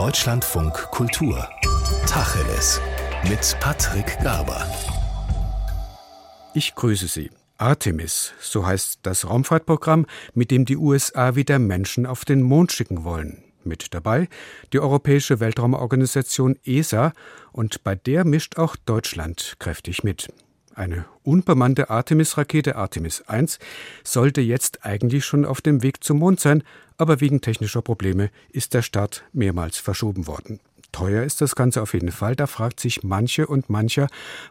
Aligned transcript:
Deutschlandfunk 0.00 0.72
Kultur. 0.92 1.46
Tacheles. 2.06 2.80
Mit 3.28 3.54
Patrick 3.60 4.18
Garber. 4.22 4.66
Ich 6.54 6.74
grüße 6.74 7.06
Sie. 7.06 7.30
Artemis, 7.58 8.32
so 8.40 8.64
heißt 8.64 9.00
das 9.02 9.28
Raumfahrtprogramm, 9.28 10.06
mit 10.32 10.50
dem 10.50 10.64
die 10.64 10.78
USA 10.78 11.34
wieder 11.34 11.58
Menschen 11.58 12.06
auf 12.06 12.24
den 12.24 12.40
Mond 12.40 12.72
schicken 12.72 13.04
wollen. 13.04 13.44
Mit 13.62 13.92
dabei 13.92 14.30
die 14.72 14.80
Europäische 14.80 15.38
Weltraumorganisation 15.38 16.58
ESA 16.64 17.12
und 17.52 17.84
bei 17.84 17.94
der 17.94 18.24
mischt 18.24 18.56
auch 18.56 18.76
Deutschland 18.76 19.56
kräftig 19.58 20.02
mit. 20.02 20.32
Eine 20.80 21.04
unbemannte 21.24 21.90
Artemis-Rakete 21.90 22.74
Artemis 22.74 23.20
1 23.26 23.58
sollte 24.02 24.40
jetzt 24.40 24.82
eigentlich 24.82 25.26
schon 25.26 25.44
auf 25.44 25.60
dem 25.60 25.82
Weg 25.82 26.02
zum 26.02 26.20
Mond 26.20 26.40
sein, 26.40 26.62
aber 26.96 27.20
wegen 27.20 27.42
technischer 27.42 27.82
Probleme 27.82 28.30
ist 28.50 28.72
der 28.72 28.80
Start 28.80 29.24
mehrmals 29.34 29.76
verschoben 29.76 30.26
worden. 30.26 30.58
Teuer 30.90 31.22
ist 31.22 31.42
das 31.42 31.54
Ganze 31.54 31.82
auf 31.82 31.92
jeden 31.92 32.10
Fall. 32.10 32.34
Da 32.34 32.46
fragt 32.46 32.80
sich 32.80 33.02
manche 33.02 33.46
und 33.46 33.68
mancher, 33.68 34.06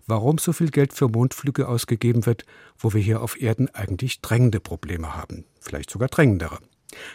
warum 0.05 0.37
so 0.37 0.53
viel 0.53 0.69
Geld 0.69 0.93
für 0.93 1.09
Mondflüge 1.09 1.67
ausgegeben 1.67 2.27
wird, 2.27 2.45
wo 2.77 2.93
wir 2.93 3.01
hier 3.01 3.23
auf 3.23 3.41
Erden 3.41 3.73
eigentlich 3.73 4.21
drängende 4.21 4.59
Probleme 4.59 5.15
haben. 5.15 5.45
Vielleicht 5.59 5.89
sogar 5.89 6.09
drängendere. 6.09 6.59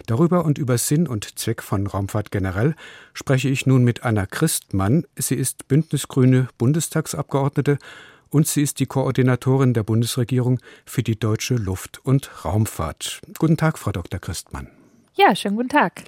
Darüber 0.07 0.45
und 0.45 0.59
über 0.59 0.77
Sinn 0.77 1.07
und 1.07 1.39
Zweck 1.39 1.63
von 1.63 1.87
Raumfahrt 1.87 2.33
generell 2.33 2.75
spreche 3.13 3.49
ich 3.49 3.65
nun 3.65 3.85
mit 3.85 4.03
Anna 4.03 4.27
Christmann. 4.27 5.07
Sie 5.17 5.37
ist 5.37 5.69
Bündnisgrüne 5.69 6.49
Bundestagsabgeordnete 6.59 7.79
und 8.35 8.49
sie 8.49 8.63
ist 8.63 8.81
die 8.81 8.87
Koordinatorin 8.87 9.75
der 9.75 9.85
Bundesregierung 9.85 10.59
für 10.85 11.05
die 11.05 11.17
deutsche 11.17 11.55
Luft- 11.55 12.05
und 12.05 12.45
Raumfahrt. 12.45 13.21
Guten 13.39 13.57
Tag, 13.57 13.79
Frau 13.79 13.93
Dr. 13.93 14.19
Christmann. 14.19 14.67
Ja, 15.15 15.37
schönen 15.37 15.55
guten 15.55 15.69
Tag. 15.69 16.03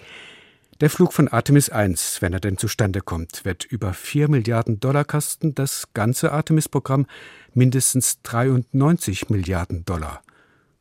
Der 0.81 0.91
Flug 0.91 1.13
von 1.13 1.29
Artemis 1.29 1.71
1, 1.71 2.21
wenn 2.23 2.33
er 2.33 2.41
denn 2.41 2.59
zustande 2.59 3.01
kommt, 3.01 3.45
wird 3.45 3.65
über 3.65 3.95
4 3.95 4.29
Milliarden 4.29 4.81
Dollar 4.81 5.05
kosten, 5.05 5.55
das 5.55 5.95
ganze 5.95 6.33
Artemis-Programm 6.33 7.07
mindestens 7.55 8.21
93 8.23 9.31
Milliarden 9.31 9.85
Dollar. 9.85 10.21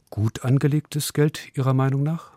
Gut 0.09 0.43
angelegtes 0.43 1.13
Geld 1.13 1.55
Ihrer 1.55 1.75
Meinung 1.75 2.01
nach? 2.01 2.34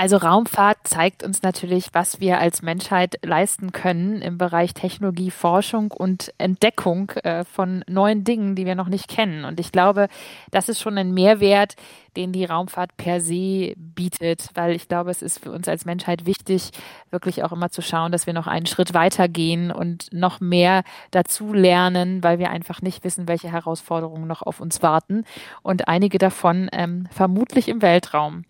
Also 0.00 0.16
Raumfahrt 0.18 0.78
zeigt 0.84 1.24
uns 1.24 1.42
natürlich, 1.42 1.88
was 1.92 2.20
wir 2.20 2.38
als 2.38 2.62
Menschheit 2.62 3.16
leisten 3.24 3.72
können 3.72 4.22
im 4.22 4.38
Bereich 4.38 4.72
Technologie, 4.72 5.32
Forschung 5.32 5.90
und 5.90 6.32
Entdeckung 6.38 7.10
äh, 7.24 7.42
von 7.42 7.82
neuen 7.88 8.22
Dingen, 8.22 8.54
die 8.54 8.64
wir 8.64 8.76
noch 8.76 8.86
nicht 8.86 9.08
kennen. 9.08 9.44
Und 9.44 9.58
ich 9.58 9.72
glaube, 9.72 10.06
das 10.52 10.68
ist 10.68 10.80
schon 10.80 10.96
ein 10.98 11.14
Mehrwert, 11.14 11.74
den 12.16 12.32
die 12.32 12.44
Raumfahrt 12.44 12.96
per 12.96 13.20
se 13.20 13.74
bietet, 13.76 14.48
weil 14.54 14.72
ich 14.72 14.88
glaube, 14.88 15.10
es 15.10 15.22
ist 15.22 15.42
für 15.42 15.52
uns 15.52 15.68
als 15.68 15.84
Menschheit 15.84 16.26
wichtig, 16.26 16.70
wirklich 17.10 17.44
auch 17.44 17.52
immer 17.52 17.70
zu 17.70 17.82
schauen, 17.82 18.12
dass 18.12 18.26
wir 18.26 18.34
noch 18.34 18.46
einen 18.46 18.66
Schritt 18.66 18.94
weiter 18.94 19.28
gehen 19.28 19.70
und 19.70 20.08
noch 20.12 20.40
mehr 20.40 20.82
dazu 21.10 21.52
lernen, 21.52 22.22
weil 22.22 22.38
wir 22.38 22.50
einfach 22.50 22.82
nicht 22.82 23.04
wissen, 23.04 23.28
welche 23.28 23.50
Herausforderungen 23.50 24.26
noch 24.26 24.42
auf 24.42 24.60
uns 24.60 24.82
warten 24.82 25.24
und 25.62 25.88
einige 25.88 26.18
davon 26.18 26.68
ähm, 26.72 27.08
vermutlich 27.10 27.68
im 27.68 27.82
Weltraum. 27.82 28.44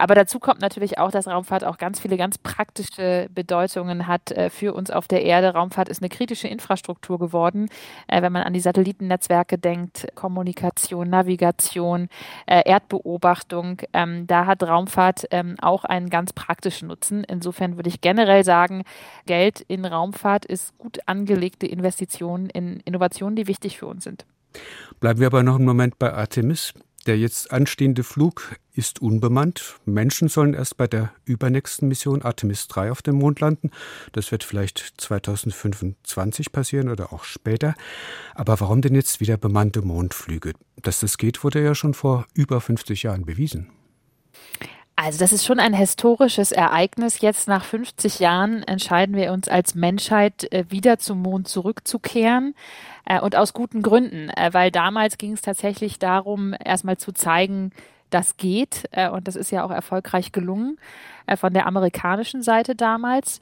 Aber 0.00 0.14
dazu 0.14 0.38
kommt 0.38 0.60
natürlich 0.60 0.98
auch, 0.98 1.10
dass 1.10 1.26
Raumfahrt 1.26 1.64
auch 1.64 1.76
ganz 1.76 1.98
viele 1.98 2.16
ganz 2.16 2.38
praktische 2.38 3.28
Bedeutungen 3.34 4.06
hat 4.06 4.30
äh, 4.30 4.48
für 4.48 4.72
uns 4.72 4.92
auf 4.92 5.08
der 5.08 5.24
Erde. 5.24 5.54
Raumfahrt 5.54 5.88
ist 5.88 6.00
eine 6.00 6.08
kritische 6.08 6.46
Infrastruktur 6.46 7.18
geworden, 7.18 7.68
äh, 8.06 8.22
wenn 8.22 8.32
man 8.32 8.44
an 8.44 8.52
die 8.52 8.60
Satellitennetzwerke 8.60 9.58
denkt, 9.58 10.06
Kommunikation, 10.14 11.10
Navigation, 11.10 12.08
äh, 12.46 12.62
Erdbeobachtung. 12.64 13.07
Ähm, 13.92 14.26
da 14.26 14.46
hat 14.46 14.62
Raumfahrt 14.62 15.26
ähm, 15.30 15.56
auch 15.60 15.84
einen 15.84 16.10
ganz 16.10 16.32
praktischen 16.32 16.88
Nutzen. 16.88 17.24
Insofern 17.24 17.76
würde 17.76 17.88
ich 17.88 18.00
generell 18.00 18.44
sagen, 18.44 18.84
Geld 19.26 19.60
in 19.60 19.84
Raumfahrt 19.84 20.44
ist 20.44 20.76
gut 20.78 20.98
angelegte 21.06 21.66
Investitionen 21.66 22.50
in 22.50 22.80
Innovationen, 22.84 23.36
die 23.36 23.46
wichtig 23.46 23.78
für 23.78 23.86
uns 23.86 24.04
sind. 24.04 24.26
Bleiben 25.00 25.20
wir 25.20 25.26
aber 25.28 25.42
noch 25.42 25.56
einen 25.56 25.64
Moment 25.64 25.98
bei 25.98 26.12
Artemis. 26.12 26.74
Der 27.08 27.16
jetzt 27.16 27.52
anstehende 27.52 28.04
Flug 28.04 28.56
ist 28.74 29.00
unbemannt. 29.00 29.76
Menschen 29.86 30.28
sollen 30.28 30.52
erst 30.52 30.76
bei 30.76 30.86
der 30.86 31.10
übernächsten 31.24 31.88
Mission 31.88 32.20
Artemis 32.20 32.68
3 32.68 32.90
auf 32.92 33.00
dem 33.00 33.14
Mond 33.14 33.40
landen. 33.40 33.70
Das 34.12 34.30
wird 34.30 34.44
vielleicht 34.44 34.92
2025 34.98 36.52
passieren 36.52 36.90
oder 36.90 37.14
auch 37.14 37.24
später. 37.24 37.74
Aber 38.34 38.60
warum 38.60 38.82
denn 38.82 38.94
jetzt 38.94 39.20
wieder 39.20 39.38
bemannte 39.38 39.80
Mondflüge? 39.80 40.52
Dass 40.82 41.00
das 41.00 41.16
geht, 41.16 41.42
wurde 41.44 41.64
ja 41.64 41.74
schon 41.74 41.94
vor 41.94 42.26
über 42.34 42.60
50 42.60 43.04
Jahren 43.04 43.24
bewiesen. 43.24 43.70
Also 45.00 45.20
das 45.20 45.32
ist 45.32 45.46
schon 45.46 45.60
ein 45.60 45.74
historisches 45.74 46.50
Ereignis. 46.50 47.20
Jetzt 47.20 47.46
nach 47.46 47.64
50 47.64 48.18
Jahren 48.18 48.64
entscheiden 48.64 49.14
wir 49.14 49.32
uns 49.32 49.46
als 49.46 49.76
Menschheit 49.76 50.52
äh, 50.52 50.64
wieder 50.70 50.98
zum 50.98 51.22
Mond 51.22 51.46
zurückzukehren 51.46 52.56
äh, 53.04 53.20
und 53.20 53.36
aus 53.36 53.52
guten 53.52 53.82
Gründen, 53.82 54.28
äh, 54.30 54.50
weil 54.52 54.72
damals 54.72 55.16
ging 55.16 55.34
es 55.34 55.40
tatsächlich 55.40 56.00
darum, 56.00 56.52
erstmal 56.64 56.96
zu 56.96 57.12
zeigen, 57.12 57.70
das 58.10 58.38
geht 58.38 58.88
und 59.12 59.28
das 59.28 59.36
ist 59.36 59.52
ja 59.52 59.62
auch 59.64 59.70
erfolgreich 59.70 60.32
gelungen 60.32 60.78
von 61.36 61.52
der 61.52 61.66
amerikanischen 61.66 62.42
Seite 62.42 62.74
damals. 62.74 63.40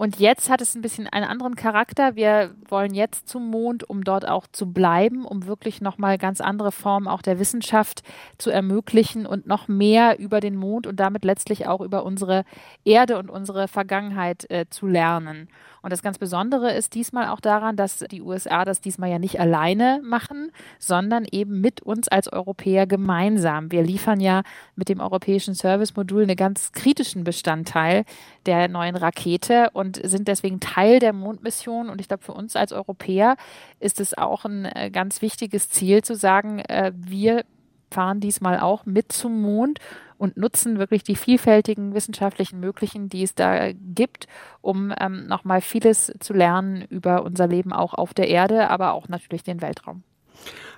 Und 0.00 0.18
jetzt 0.18 0.48
hat 0.48 0.62
es 0.62 0.74
ein 0.74 0.80
bisschen 0.80 1.08
einen 1.08 1.26
anderen 1.26 1.56
Charakter. 1.56 2.16
Wir 2.16 2.54
wollen 2.66 2.94
jetzt 2.94 3.28
zum 3.28 3.50
Mond, 3.50 3.86
um 3.86 4.02
dort 4.02 4.26
auch 4.26 4.46
zu 4.50 4.72
bleiben, 4.72 5.26
um 5.26 5.44
wirklich 5.44 5.82
nochmal 5.82 6.16
ganz 6.16 6.40
andere 6.40 6.72
Formen 6.72 7.06
auch 7.06 7.20
der 7.20 7.38
Wissenschaft 7.38 8.02
zu 8.38 8.48
ermöglichen 8.48 9.26
und 9.26 9.46
noch 9.46 9.68
mehr 9.68 10.18
über 10.18 10.40
den 10.40 10.56
Mond 10.56 10.86
und 10.86 10.98
damit 10.98 11.26
letztlich 11.26 11.66
auch 11.66 11.82
über 11.82 12.02
unsere 12.06 12.44
Erde 12.82 13.18
und 13.18 13.28
unsere 13.28 13.68
Vergangenheit 13.68 14.50
äh, 14.50 14.64
zu 14.70 14.86
lernen. 14.86 15.50
Und 15.82 15.92
das 15.92 16.02
ganz 16.02 16.18
Besondere 16.18 16.72
ist 16.72 16.94
diesmal 16.94 17.28
auch 17.28 17.40
daran, 17.40 17.76
dass 17.76 17.98
die 18.10 18.22
USA 18.22 18.64
das 18.64 18.80
diesmal 18.80 19.10
ja 19.10 19.18
nicht 19.18 19.40
alleine 19.40 20.00
machen, 20.04 20.52
sondern 20.78 21.26
eben 21.30 21.60
mit 21.60 21.82
uns 21.82 22.08
als 22.08 22.32
Europäer 22.32 22.86
gemeinsam. 22.86 23.72
Wir 23.72 23.82
liefern 23.82 24.20
ja 24.20 24.42
mit 24.76 24.88
dem 24.88 25.00
europäischen 25.00 25.54
Service-Modul 25.54 26.24
einen 26.24 26.36
ganz 26.36 26.72
kritischen 26.72 27.24
Bestandteil 27.24 28.04
der 28.46 28.68
neuen 28.68 28.96
Rakete 28.96 29.70
und 29.72 30.00
sind 30.02 30.28
deswegen 30.28 30.60
Teil 30.60 30.98
der 30.98 31.12
Mondmission. 31.12 31.88
Und 31.88 32.00
ich 32.00 32.08
glaube, 32.08 32.24
für 32.24 32.32
uns 32.32 32.56
als 32.56 32.72
Europäer 32.72 33.36
ist 33.78 34.00
es 34.00 34.16
auch 34.16 34.44
ein 34.44 34.64
äh, 34.66 34.90
ganz 34.90 35.22
wichtiges 35.22 35.70
Ziel 35.70 36.02
zu 36.02 36.14
sagen, 36.14 36.60
äh, 36.60 36.92
wir 36.94 37.44
fahren 37.90 38.20
diesmal 38.20 38.60
auch 38.60 38.86
mit 38.86 39.12
zum 39.12 39.42
Mond 39.42 39.80
und 40.20 40.36
nutzen 40.36 40.78
wirklich 40.78 41.02
die 41.02 41.16
vielfältigen 41.16 41.94
wissenschaftlichen 41.94 42.60
Möglichen, 42.60 43.08
die 43.08 43.22
es 43.22 43.34
da 43.34 43.72
gibt, 43.72 44.28
um 44.60 44.92
ähm, 45.00 45.26
nochmal 45.26 45.62
vieles 45.62 46.12
zu 46.20 46.34
lernen 46.34 46.84
über 46.90 47.22
unser 47.24 47.46
Leben 47.46 47.72
auch 47.72 47.94
auf 47.94 48.12
der 48.12 48.28
Erde, 48.28 48.68
aber 48.68 48.92
auch 48.92 49.08
natürlich 49.08 49.44
den 49.44 49.62
Weltraum. 49.62 50.02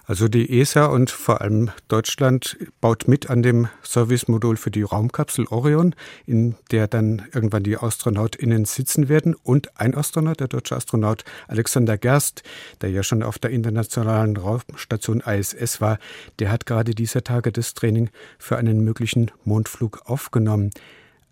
Also 0.04 0.26
die 0.26 0.60
ESA 0.60 0.86
und 0.86 1.10
vor 1.10 1.40
allem 1.40 1.70
Deutschland 1.86 2.56
baut 2.80 3.06
mit 3.06 3.30
an 3.30 3.42
dem 3.42 3.68
Servicemodul 3.84 4.56
für 4.56 4.72
die 4.72 4.82
Raumkapsel 4.82 5.46
Orion, 5.46 5.94
in 6.26 6.56
der 6.72 6.88
dann 6.88 7.22
irgendwann 7.32 7.62
die 7.62 7.78
AstronautInnen 7.78 8.64
sitzen 8.64 9.08
werden. 9.08 9.34
Und 9.34 9.78
ein 9.78 9.94
Astronaut, 9.94 10.40
der 10.40 10.48
deutsche 10.48 10.74
Astronaut 10.74 11.24
Alexander 11.46 11.98
Gerst, 11.98 12.42
der 12.80 12.90
ja 12.90 13.04
schon 13.04 13.22
auf 13.22 13.38
der 13.38 13.52
internationalen 13.52 14.36
Raumstation 14.36 15.20
ISS 15.20 15.80
war, 15.80 15.98
der 16.40 16.50
hat 16.50 16.66
gerade 16.66 16.94
dieser 16.94 17.22
Tage 17.22 17.52
das 17.52 17.74
Training 17.74 18.10
für 18.38 18.56
einen 18.56 18.84
möglichen 18.84 19.30
Mondflug 19.44 20.02
aufgenommen. 20.06 20.70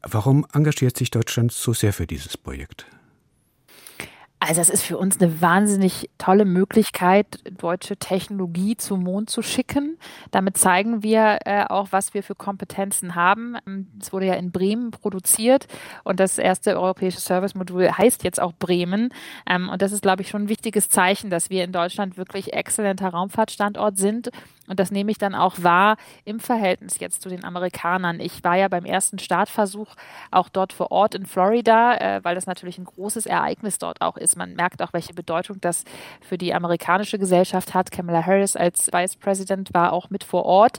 Warum 0.03 0.47
engagiert 0.53 0.97
sich 0.97 1.11
Deutschland 1.11 1.53
so 1.53 1.73
sehr 1.73 1.93
für 1.93 2.07
dieses 2.07 2.37
Projekt? 2.37 2.87
Also 4.43 4.63
es 4.63 4.71
ist 4.71 4.85
für 4.85 4.97
uns 4.97 5.21
eine 5.21 5.43
wahnsinnig 5.43 6.09
tolle 6.17 6.47
Möglichkeit, 6.47 7.41
deutsche 7.59 7.99
Technologie 7.99 8.75
zum 8.75 9.03
Mond 9.03 9.29
zu 9.29 9.43
schicken. 9.43 9.99
Damit 10.31 10.57
zeigen 10.57 11.03
wir 11.03 11.41
äh, 11.45 11.65
auch, 11.69 11.89
was 11.91 12.15
wir 12.15 12.23
für 12.23 12.35
Kompetenzen 12.35 13.15
haben. 13.15 13.59
Es 14.01 14.15
wurde 14.15 14.27
ja 14.27 14.35
in 14.35 14.51
Bremen 14.51 14.93
produziert 14.93 15.67
und 16.05 16.21
das 16.21 16.39
erste 16.39 16.81
europäische 16.81 17.21
Service-Modul 17.21 17.91
heißt 17.91 18.25
jetzt 18.25 18.41
auch 18.41 18.55
Bremen. 18.55 19.13
Ähm, 19.47 19.69
und 19.69 19.83
das 19.83 19.93
ist, 19.93 20.01
glaube 20.01 20.23
ich, 20.23 20.31
schon 20.31 20.45
ein 20.45 20.49
wichtiges 20.49 20.89
Zeichen, 20.89 21.29
dass 21.29 21.51
wir 21.51 21.63
in 21.63 21.73
Deutschland 21.73 22.17
wirklich 22.17 22.55
exzellenter 22.55 23.11
Raumfahrtstandort 23.11 23.99
sind 23.99 24.31
und 24.71 24.79
das 24.79 24.93
nehme 24.93 25.11
ich 25.11 25.19
dann 25.19 25.35
auch 25.35 25.57
wahr 25.59 25.97
im 26.25 26.39
Verhältnis 26.39 27.01
jetzt 27.01 27.23
zu 27.23 27.29
den 27.29 27.45
Amerikanern. 27.45 28.21
Ich 28.21 28.45
war 28.45 28.57
ja 28.57 28.69
beim 28.69 28.85
ersten 28.85 29.19
Startversuch 29.19 29.97
auch 30.31 30.49
dort 30.49 30.73
vor 30.73 30.93
Ort 30.93 31.17
in 31.17 31.27
Florida, 31.27 31.97
äh, 31.97 32.21
weil 32.23 32.37
das 32.37 32.47
natürlich 32.47 32.79
ein 32.79 32.85
großes 32.85 33.27
Ereignis 33.27 33.79
dort 33.79 34.01
auch 34.01 34.17
ist. 34.17 34.30
Man 34.37 34.55
merkt 34.55 34.83
auch, 34.83 34.93
welche 34.93 35.15
Bedeutung 35.15 35.61
das 35.61 35.85
für 36.21 36.39
die 36.39 36.55
amerikanische 36.55 37.19
Gesellschaft 37.19 37.75
hat. 37.75 37.91
Kamala 37.91 38.25
Harris 38.25 38.57
als 38.57 38.89
Vice 38.93 39.17
President 39.17 39.73
war 39.75 39.93
auch 39.93 40.11
mit 40.11 40.25
vor 40.25 40.45
Ort. 40.45 40.79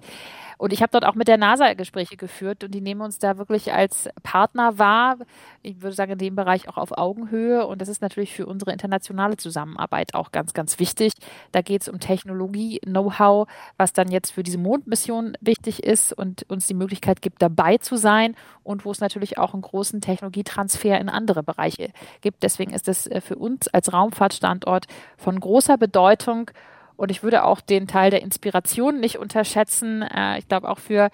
Und 0.62 0.74
ich 0.74 0.84
habe 0.84 0.92
dort 0.92 1.06
auch 1.06 1.16
mit 1.16 1.28
der 1.28 1.40
NASA 1.40 1.74
Gespräche 1.74 2.18
geführt 2.18 2.64
und 2.64 2.70
die 2.70 2.82
nehmen 2.82 3.02
uns 3.02 3.18
da 3.18 3.40
wirklich 3.40 3.74
als 3.74 4.08
Partner 4.22 4.78
wahr. 4.78 5.18
Ich 5.64 5.82
würde 5.82 5.96
sagen, 5.96 6.12
in 6.12 6.18
dem 6.20 6.36
Bereich 6.36 6.70
auch 6.70 6.78
auf 6.78 6.96
Augenhöhe. 6.96 7.66
Und 7.66 7.82
das 7.82 7.90
ist 7.90 8.04
natürlich 8.04 8.32
für 8.36 8.46
unsere 8.46 8.72
internationale 8.72 9.38
Zusammenarbeit 9.38 10.14
auch 10.14 10.32
ganz, 10.32 10.54
ganz 10.54 10.78
wichtig. 10.78 11.14
Da 11.52 11.64
geht 11.64 11.82
es 11.82 11.90
um 11.90 12.00
Technologie, 12.00 12.80
Know-how, 12.86 13.48
was 13.78 13.92
dann 13.92 14.12
jetzt 14.12 14.30
für 14.30 14.44
diese 14.44 14.60
Mondmission 14.60 15.36
wichtig 15.42 15.82
ist 15.82 16.14
und 16.14 16.46
uns 16.48 16.68
die 16.68 16.76
Möglichkeit 16.76 17.24
gibt, 17.24 17.42
dabei 17.42 17.78
zu 17.78 17.96
sein 17.96 18.36
und 18.62 18.86
wo 18.86 18.92
es 18.92 19.00
natürlich 19.00 19.40
auch 19.40 19.56
einen 19.56 19.64
großen 19.64 20.00
Technologietransfer 20.00 21.00
in 21.00 21.10
andere 21.10 21.42
Bereiche 21.42 21.90
gibt. 22.22 22.44
Deswegen 22.44 22.72
ist 22.72 22.88
es 22.88 23.08
äh, 23.08 23.20
für 23.20 23.36
uns 23.36 23.68
als 23.68 23.92
Raumfahrtstandort 23.92 24.86
von 25.18 25.40
großer 25.40 25.80
Bedeutung. 25.80 26.52
Und 27.02 27.10
ich 27.10 27.24
würde 27.24 27.46
auch 27.46 27.62
den 27.62 27.88
Teil 27.88 28.12
der 28.12 28.22
Inspiration 28.22 29.00
nicht 29.00 29.18
unterschätzen. 29.18 30.04
Äh, 30.04 30.38
ich 30.38 30.48
glaube, 30.48 30.70
auch 30.70 30.78
für 30.78 31.10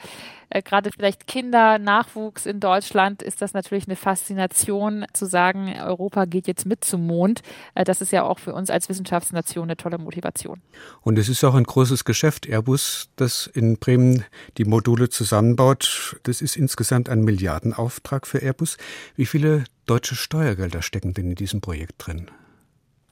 äh, 0.49 0.61
gerade 0.61 0.91
vielleicht 0.91 1.27
Kinder, 1.27 1.79
Nachwuchs 1.79 2.45
in 2.45 2.59
Deutschland 2.59 3.21
ist 3.21 3.41
das 3.41 3.53
natürlich 3.53 3.87
eine 3.87 3.95
Faszination 3.95 5.05
zu 5.13 5.25
sagen, 5.25 5.73
Europa 5.81 6.25
geht 6.25 6.45
jetzt 6.45 6.65
mit 6.65 6.83
zum 6.83 7.07
Mond. 7.07 7.41
Äh, 7.73 7.85
das 7.85 8.01
ist 8.01 8.11
ja 8.11 8.23
auch 8.23 8.37
für 8.37 8.53
uns 8.53 8.69
als 8.69 8.89
Wissenschaftsnation 8.89 9.63
eine 9.63 9.77
tolle 9.77 9.97
Motivation. 9.97 10.61
Und 11.03 11.17
es 11.17 11.29
ist 11.29 11.41
auch 11.45 11.55
ein 11.55 11.63
großes 11.63 12.03
Geschäft. 12.03 12.47
Airbus, 12.47 13.09
das 13.15 13.47
in 13.47 13.77
Bremen 13.77 14.25
die 14.57 14.65
Module 14.65 15.07
zusammenbaut, 15.07 16.17
das 16.23 16.41
ist 16.41 16.57
insgesamt 16.57 17.07
ein 17.07 17.21
Milliardenauftrag 17.21 18.27
für 18.27 18.39
Airbus. 18.39 18.75
Wie 19.15 19.25
viele 19.25 19.63
deutsche 19.85 20.15
Steuergelder 20.15 20.81
stecken 20.81 21.13
denn 21.13 21.29
in 21.29 21.35
diesem 21.35 21.61
Projekt 21.61 21.93
drin? 21.99 22.29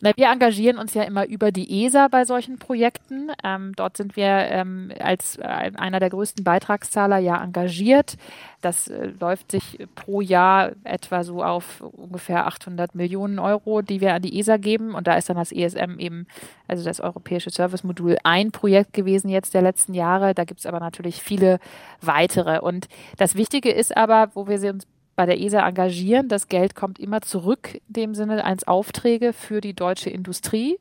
Wir 0.01 0.29
engagieren 0.29 0.77
uns 0.77 0.93
ja 0.93 1.03
immer 1.03 1.25
über 1.25 1.53
die 1.53 1.85
ESA 1.85 2.09
bei 2.09 2.25
solchen 2.25 2.59
Projekten. 2.59 3.31
Ähm, 3.45 3.71
dort 3.77 3.95
sind 3.95 4.17
wir 4.17 4.25
ähm, 4.25 4.91
als 4.99 5.37
äh, 5.37 5.43
einer 5.43 6.01
der 6.01 6.09
größten 6.09 6.43
Beitragszahler 6.43 7.17
ja 7.19 7.41
engagiert. 7.41 8.17
Das 8.61 8.89
äh, 8.89 9.11
läuft 9.21 9.51
sich 9.51 9.87
pro 9.95 10.19
Jahr 10.19 10.73
etwa 10.83 11.23
so 11.23 11.41
auf 11.41 11.79
ungefähr 11.79 12.45
800 12.45 12.93
Millionen 12.93 13.39
Euro, 13.39 13.81
die 13.81 14.01
wir 14.01 14.13
an 14.13 14.21
die 14.21 14.37
ESA 14.37 14.57
geben. 14.57 14.95
Und 14.95 15.07
da 15.07 15.15
ist 15.15 15.29
dann 15.29 15.37
das 15.37 15.53
ESM 15.53 15.97
eben, 15.97 16.27
also 16.67 16.83
das 16.83 16.99
Europäische 16.99 17.49
Service-Modul, 17.49 18.17
ein 18.23 18.51
Projekt 18.51 18.91
gewesen 18.91 19.29
jetzt 19.29 19.53
der 19.53 19.61
letzten 19.61 19.93
Jahre. 19.93 20.33
Da 20.33 20.43
gibt 20.43 20.59
es 20.59 20.65
aber 20.65 20.81
natürlich 20.81 21.23
viele 21.23 21.59
weitere. 22.01 22.59
Und 22.59 22.89
das 23.17 23.35
Wichtige 23.35 23.71
ist 23.71 23.95
aber, 23.95 24.29
wo 24.33 24.47
wir 24.49 24.57
uns 24.73 24.85
bei 25.15 25.25
der 25.25 25.39
ESA 25.39 25.67
engagieren. 25.67 26.27
Das 26.27 26.47
Geld 26.47 26.75
kommt 26.75 26.99
immer 26.99 27.21
zurück, 27.21 27.75
in 27.87 27.93
dem 27.93 28.15
Sinne 28.15 28.43
als 28.43 28.67
Aufträge 28.67 29.33
für 29.33 29.61
die 29.61 29.73
deutsche 29.73 30.09
Industrie. 30.09 30.79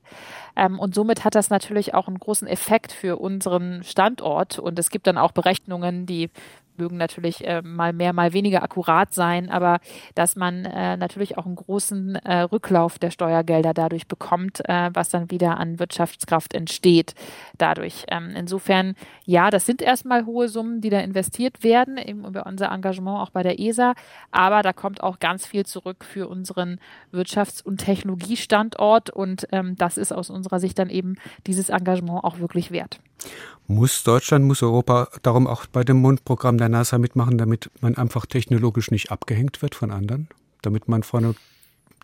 Ähm, 0.57 0.79
und 0.79 0.95
somit 0.95 1.25
hat 1.25 1.35
das 1.35 1.51
natürlich 1.51 1.95
auch 1.95 2.09
einen 2.09 2.19
großen 2.19 2.49
Effekt 2.49 2.93
für 2.93 3.21
unseren 3.21 3.83
Standort. 3.83 4.59
Und 4.59 4.79
es 4.79 4.91
gibt 4.91 5.07
dann 5.07 5.19
auch 5.19 5.33
Berechnungen, 5.33 6.07
die 6.07 6.31
mögen 6.79 6.97
natürlich 6.97 7.47
äh, 7.47 7.63
mal 7.63 7.93
mehr, 7.93 8.13
mal 8.13 8.33
weniger 8.33 8.63
akkurat 8.63 9.13
sein, 9.13 9.51
aber 9.51 9.81
dass 10.15 10.37
man 10.37 10.65
äh, 10.65 10.97
natürlich 10.97 11.39
auch 11.39 11.47
einen 11.47 11.57
großen 11.57 12.17
äh, 12.17 12.41
Rücklauf 12.41 12.99
der 12.99 13.11
Steuergelder 13.11 13.75
dadurch 13.75 14.07
bekommt, 14.07 14.61
äh, 14.69 14.91
was 14.93 15.09
dann 15.09 15.31
wieder 15.31 15.59
an 15.59 15.79
Wirtschaftskraft 15.79 16.55
entsteht 16.55 17.15
dadurch. 17.59 18.05
Ähm, 18.09 18.35
insofern, 18.37 18.95
ja, 19.25 19.51
das 19.51 19.67
sind 19.67 19.83
erstmal 19.83 20.27
hohe 20.27 20.49
Summen, 20.49 20.81
die 20.81 20.91
da 20.91 21.01
investiert 21.01 21.63
werden, 21.63 21.99
eben 21.99 22.25
über 22.25 22.47
unser 22.47 22.71
Engagement 22.71 23.21
auch 23.21 23.31
bei 23.31 23.43
der 23.43 23.59
ESA, 23.59 23.95
aber 24.31 24.63
da 24.63 24.73
kommt 24.73 25.03
auch 25.03 25.19
ganz 25.19 25.47
viel 25.47 25.67
zurück 25.67 26.05
für 26.05 26.29
unseren 26.29 26.79
Wirtschafts- 27.13 27.63
und 27.63 27.79
Technologiestandort 27.79 29.11
und 29.11 29.47
ähm, 29.53 29.77
das 29.77 29.99
ist 29.99 30.13
aus 30.13 30.31
unserer 30.31 30.61
Sicht 30.61 30.79
dann 30.79 30.91
eben 30.91 31.17
dieses 31.47 31.69
Engagement 31.69 32.25
auch 32.25 32.39
wirklich 32.39 32.71
wert. 32.71 33.01
Muss 33.67 34.03
Deutschland, 34.05 34.45
muss 34.45 34.63
Europa 34.63 35.09
darum 35.23 35.47
auch 35.47 35.65
bei 35.67 35.85
dem 35.85 35.97
Mondprogramm 35.97 36.59
der 36.59 36.69
NASA 36.69 36.99
mitmachen, 36.99 37.39
damit 37.39 37.71
man 37.81 37.97
einfach 37.97 38.27
technologisch 38.27 38.91
nicht 38.91 39.11
abgehängt 39.11 39.63
wird 39.63 39.75
von 39.75 39.91
anderen, 39.91 40.29
damit 40.61 40.87
man 40.87 41.03
vorne 41.03 41.35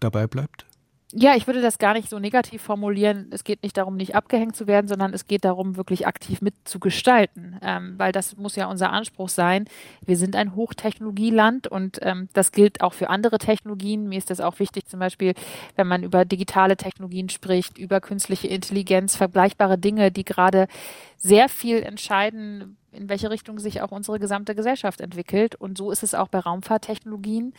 dabei 0.00 0.26
bleibt? 0.26 0.64
Ja, 1.12 1.34
ich 1.34 1.48
würde 1.48 1.60
das 1.60 1.78
gar 1.78 1.94
nicht 1.94 2.08
so 2.08 2.20
negativ 2.20 2.62
formulieren. 2.62 3.30
Es 3.32 3.42
geht 3.42 3.64
nicht 3.64 3.76
darum, 3.76 3.96
nicht 3.96 4.14
abgehängt 4.14 4.54
zu 4.54 4.68
werden, 4.68 4.86
sondern 4.86 5.12
es 5.12 5.26
geht 5.26 5.44
darum, 5.44 5.76
wirklich 5.76 6.06
aktiv 6.06 6.40
mitzugestalten, 6.40 7.58
ähm, 7.62 7.94
weil 7.96 8.12
das 8.12 8.36
muss 8.36 8.54
ja 8.54 8.66
unser 8.66 8.92
Anspruch 8.92 9.28
sein. 9.28 9.64
Wir 10.06 10.16
sind 10.16 10.36
ein 10.36 10.54
Hochtechnologieland 10.54 11.66
und 11.66 11.98
ähm, 12.02 12.28
das 12.32 12.52
gilt 12.52 12.80
auch 12.80 12.92
für 12.92 13.10
andere 13.10 13.38
Technologien. 13.38 14.08
Mir 14.08 14.18
ist 14.18 14.30
das 14.30 14.40
auch 14.40 14.60
wichtig, 14.60 14.86
zum 14.86 15.00
Beispiel, 15.00 15.34
wenn 15.74 15.88
man 15.88 16.04
über 16.04 16.24
digitale 16.24 16.76
Technologien 16.76 17.28
spricht, 17.28 17.76
über 17.76 18.00
künstliche 18.00 18.46
Intelligenz, 18.46 19.16
vergleichbare 19.16 19.78
Dinge, 19.78 20.12
die 20.12 20.24
gerade 20.24 20.68
sehr 21.16 21.48
viel 21.48 21.82
entscheiden, 21.82 22.76
in 22.92 23.08
welche 23.08 23.30
Richtung 23.30 23.58
sich 23.58 23.82
auch 23.82 23.90
unsere 23.90 24.18
gesamte 24.18 24.54
Gesellschaft 24.54 25.00
entwickelt. 25.00 25.54
Und 25.54 25.78
so 25.78 25.90
ist 25.90 26.02
es 26.02 26.14
auch 26.14 26.28
bei 26.28 26.38
Raumfahrttechnologien. 26.38 27.54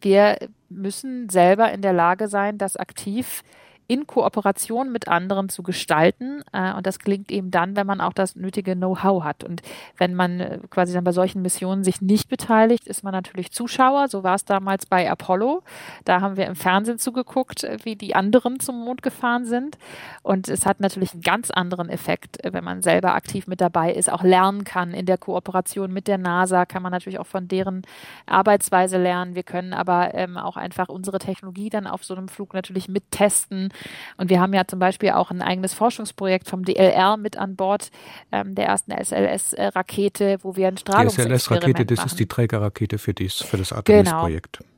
Wir 0.00 0.38
müssen 0.68 1.28
selber 1.28 1.72
in 1.72 1.82
der 1.82 1.92
Lage 1.92 2.28
sein, 2.28 2.58
das 2.58 2.76
aktiv 2.76 3.42
in 3.88 4.06
Kooperation 4.06 4.90
mit 4.90 5.08
anderen 5.08 5.48
zu 5.48 5.62
gestalten. 5.62 6.42
Äh, 6.52 6.74
und 6.74 6.86
das 6.86 6.98
gelingt 6.98 7.30
eben 7.30 7.50
dann, 7.50 7.76
wenn 7.76 7.86
man 7.86 8.00
auch 8.00 8.12
das 8.12 8.36
nötige 8.36 8.74
Know-how 8.74 9.22
hat. 9.22 9.44
Und 9.44 9.62
wenn 9.96 10.14
man 10.14 10.40
äh, 10.40 10.58
quasi 10.70 10.92
dann 10.92 11.04
bei 11.04 11.12
solchen 11.12 11.42
Missionen 11.42 11.84
sich 11.84 12.00
nicht 12.00 12.28
beteiligt, 12.28 12.86
ist 12.86 13.04
man 13.04 13.12
natürlich 13.12 13.52
Zuschauer. 13.52 14.08
So 14.08 14.24
war 14.24 14.34
es 14.34 14.44
damals 14.44 14.86
bei 14.86 15.10
Apollo. 15.10 15.62
Da 16.04 16.20
haben 16.20 16.36
wir 16.36 16.46
im 16.46 16.56
Fernsehen 16.56 16.98
zugeguckt, 16.98 17.64
äh, 17.64 17.78
wie 17.84 17.96
die 17.96 18.14
anderen 18.14 18.60
zum 18.60 18.84
Mond 18.84 19.02
gefahren 19.02 19.44
sind. 19.44 19.78
Und 20.22 20.48
es 20.48 20.66
hat 20.66 20.80
natürlich 20.80 21.12
einen 21.12 21.22
ganz 21.22 21.50
anderen 21.50 21.88
Effekt, 21.88 22.38
wenn 22.42 22.64
man 22.64 22.82
selber 22.82 23.14
aktiv 23.14 23.46
mit 23.46 23.60
dabei 23.60 23.92
ist, 23.92 24.10
auch 24.10 24.22
lernen 24.22 24.64
kann. 24.64 24.92
In 24.92 25.06
der 25.06 25.18
Kooperation 25.18 25.92
mit 25.92 26.08
der 26.08 26.18
NASA 26.18 26.66
kann 26.66 26.82
man 26.82 26.92
natürlich 26.92 27.18
auch 27.18 27.26
von 27.26 27.48
deren 27.48 27.82
Arbeitsweise 28.26 28.98
lernen. 28.98 29.34
Wir 29.34 29.44
können 29.44 29.72
aber 29.72 30.14
ähm, 30.14 30.36
auch 30.36 30.56
einfach 30.56 30.88
unsere 30.88 31.18
Technologie 31.18 31.70
dann 31.70 31.86
auf 31.86 32.04
so 32.04 32.14
einem 32.14 32.28
Flug 32.28 32.54
natürlich 32.54 32.88
mittesten 32.88 33.70
und 34.16 34.30
wir 34.30 34.40
haben 34.40 34.52
ja 34.52 34.66
zum 34.66 34.78
Beispiel 34.78 35.10
auch 35.10 35.30
ein 35.30 35.42
eigenes 35.42 35.74
Forschungsprojekt 35.74 36.48
vom 36.48 36.64
DLR 36.64 37.16
mit 37.16 37.36
an 37.36 37.56
Bord, 37.56 37.90
ähm, 38.32 38.54
der 38.54 38.66
ersten 38.66 38.92
SLS-Rakete, 38.92 40.38
wo 40.42 40.56
wir 40.56 40.68
ein 40.68 40.76
Strahlungsexperiment 40.76 41.32
Die 41.32 41.38
SLS-Rakete, 41.40 41.86
das 41.86 42.04
ist 42.04 42.18
die 42.18 42.26
Trägerrakete 42.26 42.98
für, 42.98 43.14
dies, 43.14 43.36
für 43.36 43.56
das 43.56 43.72
Artemis-Projekt. 43.72 44.58
Genau. 44.58 44.70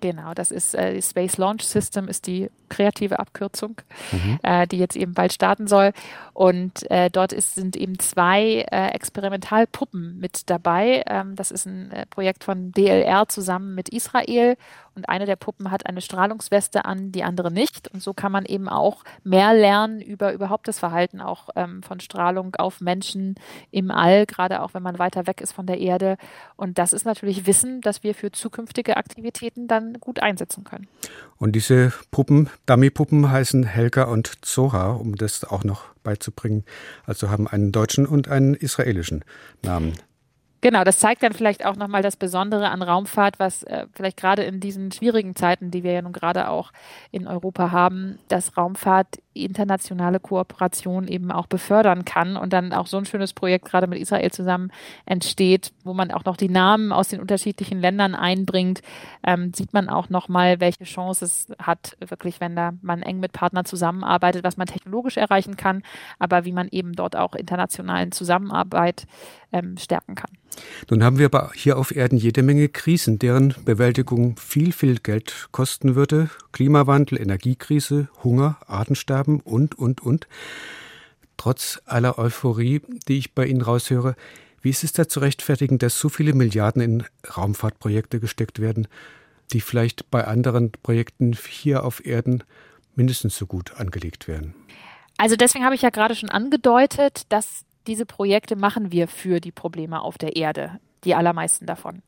Genau, 0.00 0.32
das 0.32 0.52
ist 0.52 0.74
äh, 0.74 0.94
die 0.94 1.02
Space 1.02 1.38
Launch 1.38 1.62
System, 1.62 2.08
ist 2.08 2.26
die 2.26 2.50
kreative 2.68 3.18
Abkürzung, 3.18 3.80
mhm. 4.12 4.38
äh, 4.42 4.66
die 4.66 4.78
jetzt 4.78 4.96
eben 4.96 5.14
bald 5.14 5.32
starten 5.32 5.66
soll. 5.66 5.92
Und 6.32 6.88
äh, 6.90 7.10
dort 7.10 7.32
ist, 7.32 7.54
sind 7.54 7.76
eben 7.76 7.98
zwei 7.98 8.66
äh, 8.70 8.90
Experimentalpuppen 8.90 10.18
mit 10.18 10.48
dabei. 10.50 11.02
Ähm, 11.06 11.34
das 11.36 11.50
ist 11.50 11.66
ein 11.66 11.90
äh, 11.90 12.06
Projekt 12.06 12.44
von 12.44 12.72
DLR 12.72 13.28
zusammen 13.28 13.74
mit 13.74 13.88
Israel 13.88 14.56
und 14.98 15.08
eine 15.08 15.26
der 15.26 15.36
Puppen 15.36 15.70
hat 15.70 15.86
eine 15.86 16.00
Strahlungsweste 16.00 16.84
an, 16.84 17.12
die 17.12 17.22
andere 17.22 17.52
nicht. 17.52 17.86
Und 17.86 18.02
so 18.02 18.14
kann 18.14 18.32
man 18.32 18.44
eben 18.44 18.68
auch 18.68 19.04
mehr 19.22 19.54
lernen 19.54 20.00
über 20.00 20.32
überhaupt 20.32 20.66
das 20.66 20.80
Verhalten 20.80 21.20
auch 21.20 21.50
ähm, 21.54 21.84
von 21.84 22.00
Strahlung 22.00 22.56
auf 22.56 22.80
Menschen 22.80 23.36
im 23.70 23.92
All, 23.92 24.26
gerade 24.26 24.60
auch 24.60 24.74
wenn 24.74 24.82
man 24.82 24.98
weiter 24.98 25.28
weg 25.28 25.40
ist 25.40 25.52
von 25.52 25.66
der 25.66 25.78
Erde. 25.78 26.16
Und 26.56 26.78
das 26.78 26.92
ist 26.92 27.06
natürlich 27.06 27.46
Wissen, 27.46 27.80
das 27.80 28.02
wir 28.02 28.12
für 28.12 28.32
zukünftige 28.32 28.96
Aktivitäten 28.96 29.68
dann 29.68 29.92
gut 30.00 30.20
einsetzen 30.20 30.64
können. 30.64 30.88
Und 31.36 31.52
diese 31.52 31.92
Puppen, 32.10 32.50
Dummy-Puppen 32.68 33.30
heißen 33.30 33.64
Helga 33.64 34.04
und 34.04 34.44
Zoha, 34.44 34.92
um 34.92 35.16
das 35.16 35.44
auch 35.44 35.64
noch 35.64 35.84
beizubringen. 36.02 36.64
Also 37.06 37.30
haben 37.30 37.48
einen 37.48 37.72
deutschen 37.72 38.06
und 38.06 38.28
einen 38.28 38.54
israelischen 38.54 39.24
Namen. 39.62 39.94
Genau, 40.60 40.82
das 40.82 40.98
zeigt 40.98 41.22
dann 41.22 41.32
vielleicht 41.32 41.64
auch 41.64 41.76
nochmal 41.76 42.02
das 42.02 42.16
Besondere 42.16 42.70
an 42.70 42.82
Raumfahrt, 42.82 43.38
was 43.38 43.62
äh, 43.62 43.86
vielleicht 43.94 44.16
gerade 44.16 44.42
in 44.42 44.58
diesen 44.58 44.90
schwierigen 44.90 45.36
Zeiten, 45.36 45.70
die 45.70 45.84
wir 45.84 45.92
ja 45.92 46.02
nun 46.02 46.12
gerade 46.12 46.48
auch 46.48 46.72
in 47.12 47.28
Europa 47.28 47.70
haben, 47.70 48.18
dass 48.26 48.56
Raumfahrt 48.56 49.18
internationale 49.44 50.20
Kooperation 50.20 51.08
eben 51.08 51.30
auch 51.30 51.46
befördern 51.46 52.04
kann 52.04 52.36
und 52.36 52.52
dann 52.52 52.72
auch 52.72 52.86
so 52.86 52.96
ein 52.96 53.04
schönes 53.04 53.32
Projekt 53.32 53.66
gerade 53.66 53.86
mit 53.86 53.98
Israel 53.98 54.30
zusammen 54.30 54.70
entsteht, 55.06 55.72
wo 55.84 55.94
man 55.94 56.10
auch 56.10 56.24
noch 56.24 56.36
die 56.36 56.48
Namen 56.48 56.92
aus 56.92 57.08
den 57.08 57.20
unterschiedlichen 57.20 57.80
Ländern 57.80 58.14
einbringt, 58.14 58.82
ähm, 59.26 59.52
sieht 59.54 59.72
man 59.72 59.88
auch 59.88 60.08
nochmal, 60.08 60.60
welche 60.60 60.84
Chance 60.84 61.24
es 61.24 61.46
hat, 61.58 61.96
wirklich, 62.06 62.40
wenn 62.40 62.56
da 62.56 62.72
man 62.82 63.02
eng 63.02 63.20
mit 63.20 63.32
Partnern 63.32 63.64
zusammenarbeitet, 63.64 64.44
was 64.44 64.56
man 64.56 64.66
technologisch 64.66 65.16
erreichen 65.16 65.56
kann, 65.56 65.82
aber 66.18 66.44
wie 66.44 66.52
man 66.52 66.68
eben 66.68 66.92
dort 66.92 67.16
auch 67.16 67.34
internationalen 67.34 68.12
Zusammenarbeit 68.12 69.06
ähm, 69.52 69.76
stärken 69.76 70.14
kann. 70.14 70.30
Nun 70.90 71.04
haben 71.04 71.18
wir 71.18 71.26
aber 71.26 71.52
hier 71.54 71.78
auf 71.78 71.94
Erden 71.94 72.18
jede 72.18 72.42
Menge 72.42 72.68
Krisen, 72.68 73.18
deren 73.18 73.54
Bewältigung 73.64 74.36
viel, 74.36 74.72
viel 74.72 74.98
Geld 74.98 75.48
kosten 75.52 75.94
würde. 75.94 76.30
Klimawandel, 76.52 77.20
Energiekrise, 77.20 78.08
Hunger, 78.24 78.56
Artensterben 78.66 79.27
und, 79.36 79.78
und, 79.78 80.00
und. 80.00 80.26
Trotz 81.36 81.80
aller 81.84 82.18
Euphorie, 82.18 82.82
die 83.06 83.18
ich 83.18 83.34
bei 83.34 83.46
Ihnen 83.46 83.62
raushöre, 83.62 84.16
wie 84.60 84.70
ist 84.70 84.82
es 84.82 84.92
da 84.92 85.08
zu 85.08 85.20
rechtfertigen, 85.20 85.78
dass 85.78 85.98
so 85.98 86.08
viele 86.08 86.32
Milliarden 86.32 86.82
in 86.82 87.04
Raumfahrtprojekte 87.36 88.18
gesteckt 88.18 88.60
werden, 88.60 88.88
die 89.52 89.60
vielleicht 89.60 90.10
bei 90.10 90.26
anderen 90.26 90.72
Projekten 90.72 91.32
hier 91.32 91.84
auf 91.84 92.04
Erden 92.04 92.42
mindestens 92.96 93.36
so 93.36 93.46
gut 93.46 93.78
angelegt 93.78 94.26
werden? 94.26 94.54
Also 95.16 95.36
deswegen 95.36 95.64
habe 95.64 95.74
ich 95.74 95.82
ja 95.82 95.90
gerade 95.90 96.14
schon 96.14 96.30
angedeutet, 96.30 97.22
dass 97.28 97.64
diese 97.86 98.04
Projekte 98.06 98.56
machen 98.56 98.92
wir 98.92 99.08
für 99.08 99.40
die 99.40 99.52
Probleme 99.52 100.02
auf 100.02 100.18
der 100.18 100.36
Erde, 100.36 100.78
die 101.04 101.14
allermeisten 101.14 101.66
davon. 101.66 102.02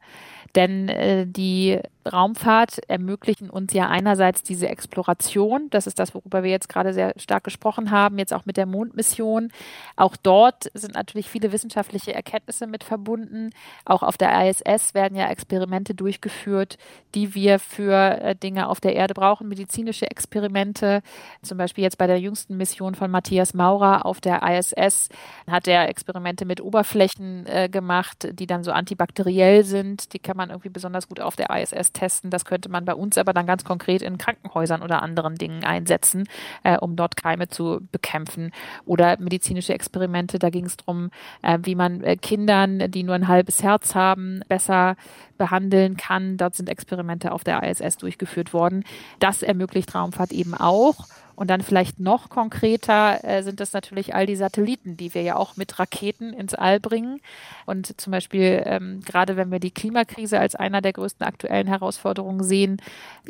Denn 0.54 0.88
äh, 0.88 1.26
die 1.26 1.78
Raumfahrt 2.12 2.80
ermöglichen 2.88 3.50
uns 3.50 3.72
ja 3.72 3.88
einerseits 3.88 4.42
diese 4.42 4.68
Exploration, 4.68 5.68
das 5.70 5.86
ist 5.86 5.98
das, 5.98 6.14
worüber 6.14 6.42
wir 6.42 6.50
jetzt 6.50 6.68
gerade 6.68 6.92
sehr 6.92 7.12
stark 7.16 7.44
gesprochen 7.44 7.90
haben, 7.90 8.18
jetzt 8.18 8.32
auch 8.32 8.46
mit 8.46 8.56
der 8.56 8.66
Mondmission. 8.66 9.50
Auch 9.96 10.16
dort 10.16 10.70
sind 10.74 10.94
natürlich 10.94 11.28
viele 11.28 11.52
wissenschaftliche 11.52 12.14
Erkenntnisse 12.14 12.66
mit 12.66 12.84
verbunden. 12.84 13.50
Auch 13.84 14.02
auf 14.02 14.16
der 14.16 14.48
ISS 14.48 14.94
werden 14.94 15.16
ja 15.16 15.28
Experimente 15.28 15.94
durchgeführt, 15.94 16.78
die 17.14 17.34
wir 17.34 17.58
für 17.58 18.20
äh, 18.20 18.34
Dinge 18.34 18.68
auf 18.68 18.80
der 18.80 18.94
Erde 18.94 19.14
brauchen, 19.14 19.48
medizinische 19.48 20.10
Experimente. 20.10 21.02
Zum 21.42 21.58
Beispiel 21.58 21.84
jetzt 21.84 21.98
bei 21.98 22.06
der 22.06 22.20
jüngsten 22.20 22.56
Mission 22.56 22.94
von 22.94 23.10
Matthias 23.10 23.54
Maurer 23.54 24.06
auf 24.06 24.20
der 24.20 24.42
ISS 24.42 25.08
hat 25.46 25.68
er 25.68 25.88
Experimente 25.88 26.44
mit 26.44 26.60
Oberflächen 26.60 27.46
äh, 27.46 27.68
gemacht, 27.68 28.28
die 28.32 28.46
dann 28.46 28.64
so 28.64 28.72
antibakteriell 28.72 29.64
sind. 29.64 30.12
Die 30.12 30.18
kann 30.18 30.36
man 30.36 30.50
irgendwie 30.50 30.68
besonders 30.68 31.08
gut 31.08 31.20
auf 31.20 31.36
der 31.36 31.50
ISS 31.50 31.92
testen. 32.00 32.30
Das 32.30 32.44
könnte 32.44 32.68
man 32.68 32.84
bei 32.84 32.94
uns 32.94 33.18
aber 33.18 33.32
dann 33.32 33.46
ganz 33.46 33.64
konkret 33.64 34.02
in 34.02 34.18
Krankenhäusern 34.18 34.82
oder 34.82 35.02
anderen 35.02 35.34
Dingen 35.34 35.64
einsetzen, 35.64 36.28
äh, 36.64 36.78
um 36.78 36.96
dort 36.96 37.16
Keime 37.16 37.48
zu 37.48 37.80
bekämpfen. 37.92 38.52
Oder 38.86 39.18
medizinische 39.20 39.74
Experimente, 39.74 40.38
da 40.38 40.50
ging 40.50 40.66
es 40.66 40.76
darum, 40.76 41.10
äh, 41.42 41.58
wie 41.62 41.74
man 41.74 42.02
äh, 42.02 42.16
Kindern, 42.16 42.90
die 42.90 43.02
nur 43.02 43.14
ein 43.14 43.28
halbes 43.28 43.62
Herz 43.62 43.94
haben, 43.94 44.42
besser 44.48 44.96
behandeln 45.36 45.96
kann. 45.96 46.36
Dort 46.36 46.54
sind 46.54 46.68
Experimente 46.68 47.32
auf 47.32 47.44
der 47.44 47.62
ISS 47.62 47.98
durchgeführt 47.98 48.52
worden. 48.52 48.84
Das 49.18 49.42
ermöglicht 49.42 49.94
Raumfahrt 49.94 50.32
eben 50.32 50.54
auch. 50.54 51.06
Und 51.40 51.48
dann 51.48 51.62
vielleicht 51.62 51.98
noch 51.98 52.28
konkreter 52.28 53.24
äh, 53.24 53.42
sind 53.42 53.60
das 53.60 53.72
natürlich 53.72 54.14
all 54.14 54.26
die 54.26 54.36
Satelliten, 54.36 54.98
die 54.98 55.14
wir 55.14 55.22
ja 55.22 55.36
auch 55.36 55.56
mit 55.56 55.78
Raketen 55.78 56.34
ins 56.34 56.52
All 56.52 56.80
bringen. 56.80 57.22
Und 57.64 57.98
zum 57.98 58.10
Beispiel, 58.10 58.62
ähm, 58.66 59.00
gerade 59.06 59.38
wenn 59.38 59.50
wir 59.50 59.58
die 59.58 59.70
Klimakrise 59.70 60.38
als 60.38 60.54
einer 60.54 60.82
der 60.82 60.92
größten 60.92 61.26
aktuellen 61.26 61.66
Herausforderungen 61.66 62.44
sehen, 62.44 62.76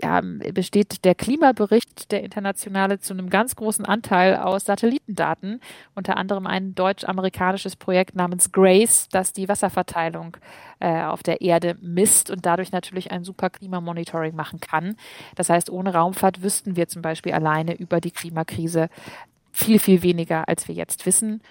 ja, 0.02 0.21
besteht 0.52 1.05
der 1.05 1.14
Klimabericht, 1.14 2.11
der 2.11 2.25
internationale, 2.25 2.99
zu 2.99 3.12
einem 3.12 3.31
ganz 3.31 3.55
großen 3.55 3.85
Anteil 3.85 4.38
aus 4.38 4.64
Satellitendaten. 4.64 5.61
Unter 5.95 6.17
anderem 6.17 6.49
ein 6.49 6.75
deutsch-amerikanisches 6.75 7.76
Projekt 7.76 8.17
namens 8.17 8.50
GRACE, 8.50 9.07
das 9.12 9.33
die 9.33 9.49
Wasserverteilung 9.49 10.37
äh, 10.81 11.03
auf 11.03 11.23
der 11.23 11.41
Erde 11.41 11.77
misst 11.81 12.31
und 12.31 12.47
dadurch 12.47 12.73
natürlich 12.73 13.13
ein 13.13 13.25
super 13.25 13.51
Klimamonitoring 13.51 14.35
machen 14.35 14.61
kann. 14.61 14.97
Das 15.37 15.51
heißt, 15.51 15.71
ohne 15.71 15.95
Raumfahrt 15.95 16.43
wüssten 16.43 16.77
wir 16.77 16.89
zum 16.89 17.03
Beispiel 17.03 17.33
alleine 17.33 17.75
über 17.75 18.01
die 18.01 18.11
Klimakrise 18.11 18.89
viel, 19.53 19.79
viel 19.79 20.03
weniger, 20.03 20.49
als 20.49 20.69
wir 20.69 20.75
jetzt 20.75 21.07
wissen. 21.07 21.43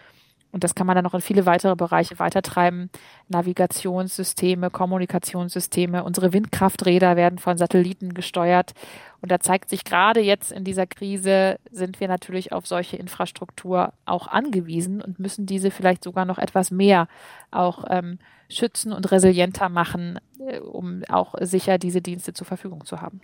Und 0.51 0.63
das 0.63 0.73
kann 0.73 0.87
man 0.87 0.95
dann 0.95 1.03
noch 1.03 1.13
in 1.13 1.21
viele 1.21 1.45
weitere 1.45 1.75
Bereiche 1.75 2.17
weitertreiben. 2.17 2.89
Navigationssysteme, 3.27 4.71
Kommunikationssysteme, 4.71 6.03
unsere 6.03 6.33
Windkrafträder 6.33 7.15
werden 7.15 7.37
von 7.37 7.57
Satelliten 7.57 8.15
gesteuert. 8.15 8.73
Und 9.21 9.31
da 9.31 9.39
zeigt 9.39 9.69
sich 9.69 9.83
gerade 9.83 10.21
jetzt 10.21 10.51
in 10.51 10.63
dieser 10.63 10.87
Krise, 10.87 11.59
sind 11.69 11.99
wir 11.99 12.07
natürlich 12.07 12.51
auf 12.51 12.65
solche 12.65 12.97
Infrastruktur 12.97 13.93
auch 14.05 14.27
angewiesen 14.27 15.01
und 15.01 15.19
müssen 15.19 15.45
diese 15.45 15.69
vielleicht 15.69 16.03
sogar 16.03 16.25
noch 16.25 16.39
etwas 16.39 16.71
mehr 16.71 17.07
auch 17.51 17.85
ähm, 17.89 18.17
schützen 18.49 18.91
und 18.91 19.11
resilienter 19.11 19.69
machen, 19.69 20.19
äh, 20.39 20.59
um 20.59 21.03
auch 21.07 21.35
sicher 21.41 21.77
diese 21.77 22.01
Dienste 22.01 22.33
zur 22.33 22.47
Verfügung 22.47 22.85
zu 22.85 23.01
haben. 23.01 23.21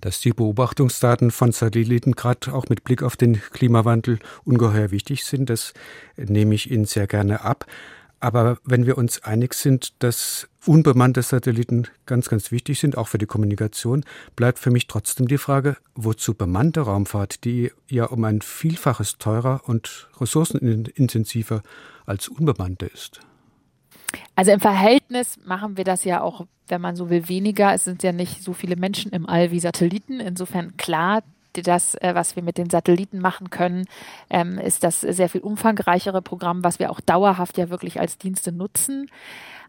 Dass 0.00 0.20
die 0.20 0.30
Beobachtungsdaten 0.32 1.30
von 1.30 1.52
Satelliten 1.52 2.12
gerade 2.12 2.52
auch 2.52 2.68
mit 2.68 2.84
Blick 2.84 3.02
auf 3.02 3.16
den 3.16 3.40
Klimawandel 3.40 4.18
ungeheuer 4.44 4.90
wichtig 4.90 5.24
sind, 5.24 5.50
das 5.50 5.74
nehme 6.16 6.54
ich 6.54 6.70
Ihnen 6.70 6.84
sehr 6.84 7.06
gerne 7.06 7.42
ab. 7.42 7.66
Aber 8.18 8.58
wenn 8.64 8.86
wir 8.86 8.96
uns 8.96 9.22
einig 9.22 9.52
sind, 9.54 9.92
dass 10.02 10.48
unbemannte 10.64 11.22
Satelliten 11.22 11.86
ganz, 12.06 12.28
ganz 12.28 12.50
wichtig 12.50 12.80
sind, 12.80 12.96
auch 12.96 13.08
für 13.08 13.18
die 13.18 13.26
Kommunikation, 13.26 14.04
bleibt 14.36 14.58
für 14.58 14.70
mich 14.70 14.86
trotzdem 14.86 15.28
die 15.28 15.38
Frage, 15.38 15.76
wozu 15.94 16.34
bemannte 16.34 16.80
Raumfahrt, 16.80 17.44
die 17.44 17.72
ja 17.88 18.06
um 18.06 18.24
ein 18.24 18.40
Vielfaches 18.40 19.18
teurer 19.18 19.60
und 19.66 20.08
ressourcenintensiver 20.18 21.62
als 22.06 22.28
unbemannte 22.28 22.86
ist? 22.86 23.20
Also 24.34 24.52
im 24.52 24.60
Verhältnis 24.60 25.38
machen 25.44 25.76
wir 25.76 25.84
das 25.84 26.04
ja 26.04 26.20
auch, 26.20 26.46
wenn 26.68 26.80
man 26.80 26.96
so 26.96 27.10
will, 27.10 27.28
weniger. 27.28 27.74
Es 27.74 27.84
sind 27.84 28.02
ja 28.02 28.12
nicht 28.12 28.42
so 28.42 28.52
viele 28.52 28.76
Menschen 28.76 29.12
im 29.12 29.28
All 29.28 29.50
wie 29.50 29.60
Satelliten. 29.60 30.20
Insofern 30.20 30.76
klar, 30.76 31.22
das, 31.52 31.94
äh, 31.96 32.14
was 32.14 32.36
wir 32.36 32.42
mit 32.42 32.58
den 32.58 32.70
Satelliten 32.70 33.18
machen 33.18 33.50
können, 33.50 33.86
ähm, 34.28 34.58
ist 34.58 34.84
das 34.84 35.00
sehr 35.00 35.28
viel 35.28 35.40
umfangreichere 35.40 36.20
Programm, 36.22 36.64
was 36.64 36.78
wir 36.78 36.90
auch 36.90 37.00
dauerhaft 37.00 37.56
ja 37.56 37.70
wirklich 37.70 37.98
als 38.00 38.18
Dienste 38.18 38.52
nutzen 38.52 39.08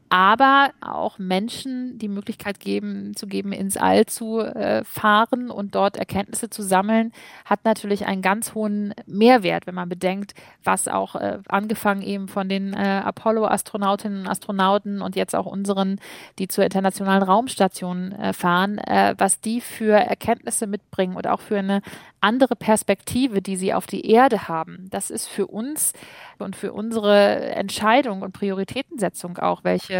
aber 0.09 0.71
auch 0.81 1.19
Menschen 1.19 1.97
die 1.97 2.07
Möglichkeit 2.07 2.59
geben, 2.59 3.15
zu 3.15 3.27
geben, 3.27 3.51
ins 3.51 3.77
All 3.77 4.05
zu 4.05 4.39
äh, 4.39 4.83
fahren 4.83 5.49
und 5.49 5.75
dort 5.75 5.97
Erkenntnisse 5.97 6.49
zu 6.49 6.61
sammeln, 6.61 7.11
hat 7.45 7.65
natürlich 7.65 8.05
einen 8.05 8.21
ganz 8.21 8.53
hohen 8.53 8.93
Mehrwert, 9.05 9.67
wenn 9.67 9.75
man 9.75 9.89
bedenkt, 9.89 10.33
was 10.63 10.87
auch 10.87 11.15
äh, 11.15 11.39
angefangen 11.47 12.01
eben 12.01 12.27
von 12.27 12.49
den 12.49 12.73
äh, 12.73 13.01
Apollo-Astronautinnen 13.03 14.21
und 14.21 14.27
Astronauten 14.27 15.01
und 15.01 15.15
jetzt 15.15 15.35
auch 15.35 15.45
unseren, 15.45 15.99
die 16.39 16.47
zur 16.47 16.63
internationalen 16.63 17.23
Raumstation 17.23 18.11
äh, 18.13 18.33
fahren, 18.33 18.77
äh, 18.77 19.15
was 19.17 19.41
die 19.41 19.61
für 19.61 19.93
Erkenntnisse 19.93 20.67
mitbringen 20.67 21.15
und 21.15 21.27
auch 21.27 21.41
für 21.41 21.57
eine 21.57 21.81
andere 22.21 22.55
Perspektive, 22.55 23.41
die 23.41 23.55
sie 23.57 23.73
auf 23.73 23.87
die 23.87 24.09
Erde 24.09 24.47
haben. 24.47 24.87
Das 24.89 25.09
ist 25.09 25.27
für 25.27 25.47
uns 25.47 25.93
und 26.39 26.55
für 26.55 26.73
unsere 26.73 27.51
Entscheidung 27.51 28.21
und 28.21 28.33
Prioritätensetzung 28.33 29.37
auch, 29.37 29.63
welche 29.63 29.97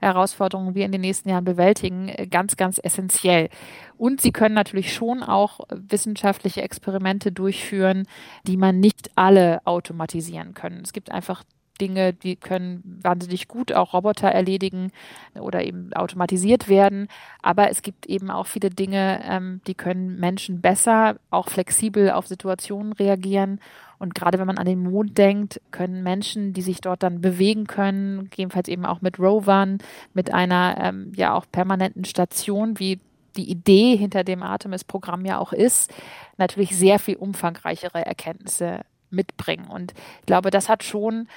Herausforderungen 0.00 0.74
wir 0.74 0.84
in 0.84 0.92
den 0.92 1.00
nächsten 1.00 1.28
Jahren 1.28 1.44
bewältigen, 1.44 2.12
ganz, 2.30 2.56
ganz 2.56 2.80
essentiell. 2.82 3.48
Und 3.96 4.20
sie 4.20 4.32
können 4.32 4.54
natürlich 4.54 4.92
schon 4.92 5.22
auch 5.22 5.60
wissenschaftliche 5.70 6.62
Experimente 6.62 7.32
durchführen, 7.32 8.06
die 8.44 8.56
man 8.56 8.80
nicht 8.80 9.10
alle 9.14 9.60
automatisieren 9.64 10.54
können. 10.54 10.80
Es 10.84 10.92
gibt 10.92 11.10
einfach 11.10 11.44
Dinge, 11.80 12.12
die 12.12 12.36
können 12.36 12.82
wahnsinnig 13.02 13.48
gut 13.48 13.72
auch 13.72 13.94
Roboter 13.94 14.28
erledigen 14.28 14.92
oder 15.34 15.64
eben 15.64 15.92
automatisiert 15.92 16.68
werden. 16.68 17.08
Aber 17.42 17.70
es 17.70 17.82
gibt 17.82 18.06
eben 18.06 18.30
auch 18.30 18.46
viele 18.46 18.70
Dinge, 18.70 19.22
ähm, 19.24 19.60
die 19.66 19.74
können 19.74 20.18
Menschen 20.18 20.60
besser, 20.60 21.16
auch 21.30 21.48
flexibel 21.48 22.10
auf 22.10 22.26
Situationen 22.26 22.92
reagieren. 22.92 23.60
Und 23.98 24.14
gerade 24.14 24.38
wenn 24.38 24.46
man 24.46 24.58
an 24.58 24.66
den 24.66 24.82
Mond 24.82 25.16
denkt, 25.18 25.60
können 25.70 26.02
Menschen, 26.02 26.52
die 26.52 26.62
sich 26.62 26.80
dort 26.80 27.02
dann 27.02 27.20
bewegen 27.20 27.66
können, 27.66 28.24
gegebenenfalls 28.24 28.68
eben 28.68 28.84
auch 28.84 29.00
mit 29.00 29.18
Rovern, 29.18 29.78
mit 30.14 30.32
einer 30.32 30.76
ähm, 30.80 31.12
ja 31.16 31.34
auch 31.34 31.46
permanenten 31.50 32.04
Station, 32.04 32.78
wie 32.78 33.00
die 33.36 33.50
Idee 33.50 33.96
hinter 33.96 34.24
dem 34.24 34.42
Artemis-Programm 34.42 35.24
ja 35.24 35.38
auch 35.38 35.52
ist, 35.52 35.92
natürlich 36.38 36.76
sehr 36.76 36.98
viel 36.98 37.16
umfangreichere 37.16 38.04
Erkenntnisse 38.04 38.80
mitbringen. 39.10 39.68
Und 39.68 39.94
ich 40.20 40.26
glaube, 40.26 40.50
das 40.50 40.68
hat 40.68 40.82
schon 40.82 41.28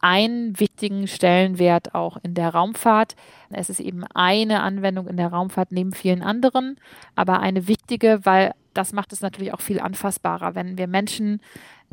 einen 0.00 0.58
wichtigen 0.58 1.06
Stellenwert 1.06 1.94
auch 1.94 2.16
in 2.22 2.34
der 2.34 2.50
Raumfahrt. 2.50 3.16
Es 3.50 3.70
ist 3.70 3.80
eben 3.80 4.04
eine 4.14 4.62
Anwendung 4.62 5.06
in 5.08 5.16
der 5.16 5.28
Raumfahrt 5.28 5.72
neben 5.72 5.92
vielen 5.92 6.22
anderen, 6.22 6.78
aber 7.14 7.40
eine 7.40 7.68
wichtige, 7.68 8.20
weil 8.24 8.52
das 8.78 8.92
macht 8.92 9.12
es 9.12 9.20
natürlich 9.20 9.52
auch 9.52 9.60
viel 9.60 9.80
anfassbarer. 9.80 10.54
Wenn 10.54 10.78
wir 10.78 10.86
Menschen 10.86 11.40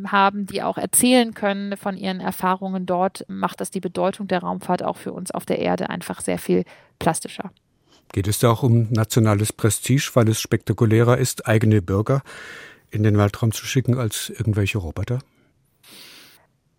haben, 0.04 0.46
die 0.46 0.62
auch 0.62 0.78
erzählen 0.78 1.34
können 1.34 1.76
von 1.76 1.96
ihren 1.96 2.20
Erfahrungen 2.20 2.86
dort, 2.86 3.24
macht 3.28 3.60
das 3.60 3.72
die 3.72 3.80
Bedeutung 3.80 4.28
der 4.28 4.40
Raumfahrt 4.40 4.82
auch 4.82 4.96
für 4.96 5.12
uns 5.12 5.32
auf 5.32 5.44
der 5.44 5.58
Erde 5.58 5.90
einfach 5.90 6.20
sehr 6.20 6.38
viel 6.38 6.64
plastischer. 7.00 7.50
Geht 8.12 8.28
es 8.28 8.38
da 8.38 8.50
auch 8.50 8.62
um 8.62 8.86
nationales 8.92 9.52
Prestige, 9.52 10.10
weil 10.14 10.28
es 10.28 10.40
spektakulärer 10.40 11.18
ist, 11.18 11.48
eigene 11.48 11.82
Bürger 11.82 12.22
in 12.90 13.02
den 13.02 13.18
Weltraum 13.18 13.50
zu 13.50 13.66
schicken 13.66 13.98
als 13.98 14.30
irgendwelche 14.30 14.78
Roboter? 14.78 15.18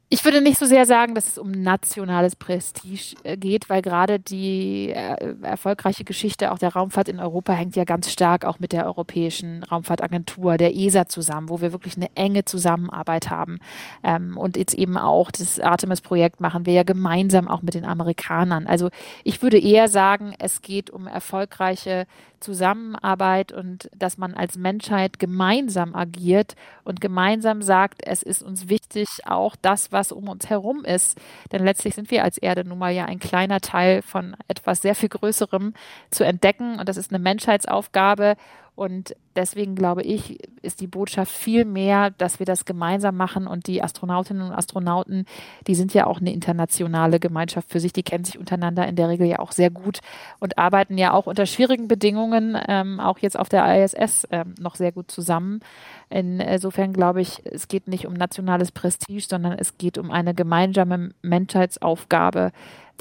Ich 0.10 0.24
würde 0.24 0.40
nicht 0.40 0.58
so 0.58 0.66
sehr 0.66 0.86
sagen, 0.86 1.16
dass 1.16 1.28
es 1.28 1.38
um 1.38 1.52
nationales 1.52 2.38
Prestige 2.38 3.18
äh, 3.24 3.36
geht, 3.36 3.70
weil 3.70 3.82
gerade 3.82 4.22
die 4.22 4.90
äh, 4.92 5.36
erfolgreiche 5.42 6.06
Geschichte 6.06 6.54
auch 6.54 6.60
der 6.60 6.72
Raumfahrt 6.72 7.10
in 7.10 7.20
Europa 7.20 7.52
hängt 7.52 7.76
ja 7.76 7.84
ganz 7.84 8.10
stark 8.10 8.46
auch 8.46 8.58
mit 8.60 8.72
der 8.72 8.86
Europäischen 8.86 9.64
Raumfahrtagentur, 9.64 10.56
der 10.56 10.74
ESA 10.74 11.08
zusammen, 11.08 11.50
wo 11.50 11.60
wir 11.60 11.74
wirklich 11.74 11.98
eine 11.98 12.08
enge 12.16 12.46
Zusammenarbeit 12.46 13.30
haben. 13.30 13.60
Ähm, 14.02 14.38
und 14.38 14.56
jetzt 14.56 14.76
eben 14.76 14.98
auch 14.98 15.30
das 15.30 15.60
Artemis-Projekt 15.60 16.40
machen 16.40 16.66
wir 16.66 16.72
ja 16.72 16.84
gemeinsam 16.84 17.50
auch 17.50 17.62
mit 17.62 17.74
den 17.74 17.84
Amerikanern. 17.84 18.66
Also 18.66 18.90
ich 19.26 19.42
würde 19.42 19.60
eher 19.60 19.90
sagen, 19.90 20.34
es 20.40 20.62
geht 20.62 20.90
um 20.90 21.08
erfolgreiche 21.08 22.08
Zusammenarbeit 22.40 23.52
und 23.52 23.90
dass 23.96 24.18
man 24.18 24.34
als 24.34 24.58
Menschheit 24.58 25.20
gemeinsam 25.20 25.96
agiert 25.96 26.56
und 26.84 27.02
gemeinsam 27.02 27.62
sagt, 27.62 28.02
es 28.06 28.22
ist 28.24 28.44
uns 28.44 28.70
wichtig, 28.70 29.08
auch 29.26 29.56
das, 29.62 29.92
was 29.98 30.12
um 30.12 30.30
uns 30.30 30.50
herum 30.50 30.86
ist. 30.86 31.20
Denn 31.52 31.66
letztlich 31.66 31.96
sind 31.96 32.12
wir 32.12 32.24
als 32.24 32.38
Erde 32.38 32.64
nun 32.64 32.78
mal 32.78 32.92
ja 32.92 33.06
ein 33.06 33.20
kleiner 33.20 33.60
Teil 33.60 34.04
von 34.04 34.36
etwas 34.48 34.82
sehr 34.82 34.94
viel 34.94 35.10
Größerem 35.10 35.74
zu 36.12 36.24
entdecken 36.24 36.80
und 36.80 36.88
das 36.88 36.98
ist 36.98 37.12
eine 37.12 37.20
Menschheitsaufgabe 37.20 38.36
Und 38.78 39.16
deswegen 39.36 39.74
glaube 39.74 40.04
ich, 40.04 40.38
ist 40.62 40.82
die 40.82 40.88
Botschaft 40.88 41.32
viel 41.32 41.66
mehr, 41.66 42.12
dass 42.12 42.38
wir 42.38 42.46
das 42.46 42.64
gemeinsam 42.64 43.18
machen 43.18 43.48
und 43.48 43.66
die 43.66 43.82
Astronautinnen 43.82 44.44
und 44.44 44.54
Astronauten, 44.54 45.26
die 45.66 45.74
sind 45.74 45.96
ja 45.96 46.06
auch 46.06 46.20
eine 46.20 46.32
internationale 46.32 47.20
Gemeinschaft 47.20 47.72
für 47.72 47.80
sich, 47.80 47.92
die 47.92 48.04
kennen 48.04 48.24
sich 48.24 48.38
untereinander 48.38 48.88
in 48.88 48.96
der 48.96 49.10
Regel 49.10 49.26
ja 49.26 49.40
auch 49.40 49.52
sehr 49.52 49.72
gut 49.72 50.02
und 50.40 50.60
arbeiten 50.60 51.00
ja 51.00 51.14
auch 51.14 51.26
unter 51.26 51.48
schwierigen 51.48 51.88
Bedingungen, 51.88 52.56
ähm, 52.68 53.00
auch 53.00 53.18
jetzt 53.18 53.40
auf 53.40 53.50
der 53.50 53.84
ISS 53.84 54.28
ähm, 54.30 54.54
noch 54.60 54.76
sehr 54.76 54.92
gut 54.92 55.10
zusammen. 55.10 55.62
Insofern 56.10 56.94
glaube 56.94 57.22
ich, 57.22 57.42
es 57.46 57.68
geht 57.68 57.88
nicht 57.88 58.06
um 58.06 58.14
nationales 58.14 58.72
Prestige, 58.72 59.26
sondern 59.28 59.54
es 59.54 59.80
geht 59.80 59.98
um 59.98 60.12
eine 60.12 60.36
gemeinsame 60.36 61.16
Menschheitsaufgabe, 61.24 62.52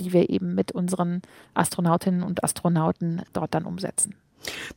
die 0.01 0.15
wir 0.15 0.31
eben 0.31 0.55
mit 0.55 0.73
unseren 0.73 1.21
Astronautinnen 1.53 2.23
und 2.23 2.43
Astronauten 2.43 3.21
dort 3.35 3.53
dann 3.53 3.67
umsetzen. 3.67 4.15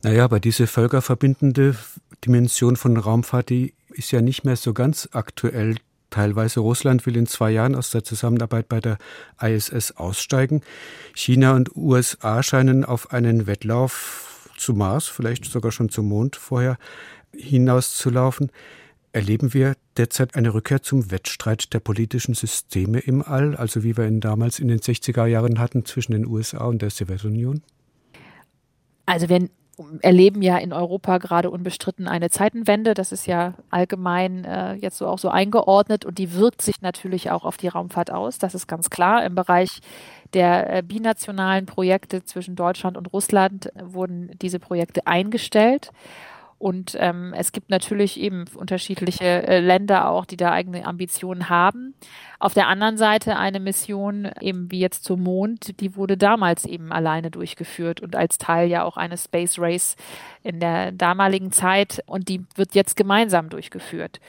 Naja, 0.02 0.24
aber 0.24 0.40
diese 0.40 0.66
völkerverbindende 0.66 1.76
Dimension 2.24 2.76
von 2.76 2.96
Raumfahrt, 2.96 3.50
die 3.50 3.74
ist 3.90 4.10
ja 4.12 4.20
nicht 4.20 4.44
mehr 4.44 4.56
so 4.56 4.72
ganz 4.72 5.08
aktuell. 5.12 5.76
Teilweise 6.10 6.60
Russland 6.60 7.06
will 7.06 7.16
in 7.16 7.26
zwei 7.26 7.52
Jahren 7.52 7.76
aus 7.76 7.90
der 7.90 8.02
Zusammenarbeit 8.02 8.68
bei 8.68 8.80
der 8.80 8.98
ISS 9.40 9.92
aussteigen. 9.92 10.62
China 11.14 11.54
und 11.54 11.76
USA 11.76 12.42
scheinen 12.42 12.84
auf 12.84 13.12
einen 13.12 13.46
Wettlauf 13.46 14.50
zu 14.56 14.74
Mars, 14.74 15.06
vielleicht 15.06 15.44
sogar 15.44 15.72
schon 15.72 15.88
zum 15.88 16.08
Mond 16.08 16.36
vorher 16.36 16.78
hinauszulaufen. 17.32 18.50
Erleben 19.12 19.54
wir 19.54 19.76
derzeit 19.96 20.36
eine 20.36 20.54
Rückkehr 20.54 20.82
zum 20.82 21.10
Wettstreit 21.10 21.72
der 21.72 21.80
politischen 21.80 22.34
Systeme 22.34 23.00
im 23.00 23.22
All, 23.22 23.56
also 23.56 23.82
wie 23.82 23.96
wir 23.96 24.06
ihn 24.06 24.20
damals 24.20 24.58
in 24.58 24.68
den 24.68 24.78
60er 24.78 25.26
Jahren 25.26 25.58
hatten 25.58 25.84
zwischen 25.84 26.12
den 26.12 26.26
USA 26.26 26.64
und 26.64 26.82
der 26.82 26.90
Sowjetunion? 26.90 27.62
Also 29.10 29.28
wir 29.28 29.48
erleben 30.02 30.40
ja 30.40 30.56
in 30.58 30.72
Europa 30.72 31.18
gerade 31.18 31.50
unbestritten 31.50 32.06
eine 32.06 32.30
Zeitenwende. 32.30 32.94
Das 32.94 33.10
ist 33.10 33.26
ja 33.26 33.54
allgemein 33.68 34.44
äh, 34.44 34.74
jetzt 34.74 34.98
so 34.98 35.08
auch 35.08 35.18
so 35.18 35.30
eingeordnet 35.30 36.04
und 36.04 36.18
die 36.18 36.34
wirkt 36.34 36.62
sich 36.62 36.80
natürlich 36.80 37.32
auch 37.32 37.44
auf 37.44 37.56
die 37.56 37.66
Raumfahrt 37.66 38.12
aus. 38.12 38.38
Das 38.38 38.54
ist 38.54 38.68
ganz 38.68 38.88
klar. 38.88 39.24
Im 39.24 39.34
Bereich 39.34 39.80
der 40.32 40.72
äh, 40.72 40.82
binationalen 40.82 41.66
Projekte 41.66 42.24
zwischen 42.24 42.54
Deutschland 42.54 42.96
und 42.96 43.12
Russland 43.12 43.72
wurden 43.82 44.30
diese 44.40 44.60
Projekte 44.60 45.08
eingestellt. 45.08 45.90
Und 46.60 46.94
ähm, 47.00 47.32
es 47.34 47.52
gibt 47.52 47.70
natürlich 47.70 48.20
eben 48.20 48.44
unterschiedliche 48.54 49.24
äh, 49.24 49.60
Länder 49.60 50.10
auch, 50.10 50.26
die 50.26 50.36
da 50.36 50.52
eigene 50.52 50.84
Ambitionen 50.84 51.48
haben. 51.48 51.94
Auf 52.38 52.52
der 52.52 52.68
anderen 52.68 52.98
Seite 52.98 53.38
eine 53.38 53.60
Mission, 53.60 54.28
eben 54.42 54.70
wie 54.70 54.78
jetzt 54.78 55.04
zum 55.04 55.22
Mond, 55.22 55.80
die 55.80 55.96
wurde 55.96 56.18
damals 56.18 56.66
eben 56.66 56.92
alleine 56.92 57.30
durchgeführt 57.30 58.02
und 58.02 58.14
als 58.14 58.36
Teil 58.36 58.68
ja 58.68 58.84
auch 58.84 58.98
eines 58.98 59.24
Space 59.24 59.58
Race 59.58 59.96
in 60.42 60.60
der 60.60 60.92
damaligen 60.92 61.50
Zeit 61.50 62.02
und 62.04 62.28
die 62.28 62.44
wird 62.56 62.74
jetzt 62.74 62.94
gemeinsam 62.94 63.48
durchgeführt. 63.48 64.20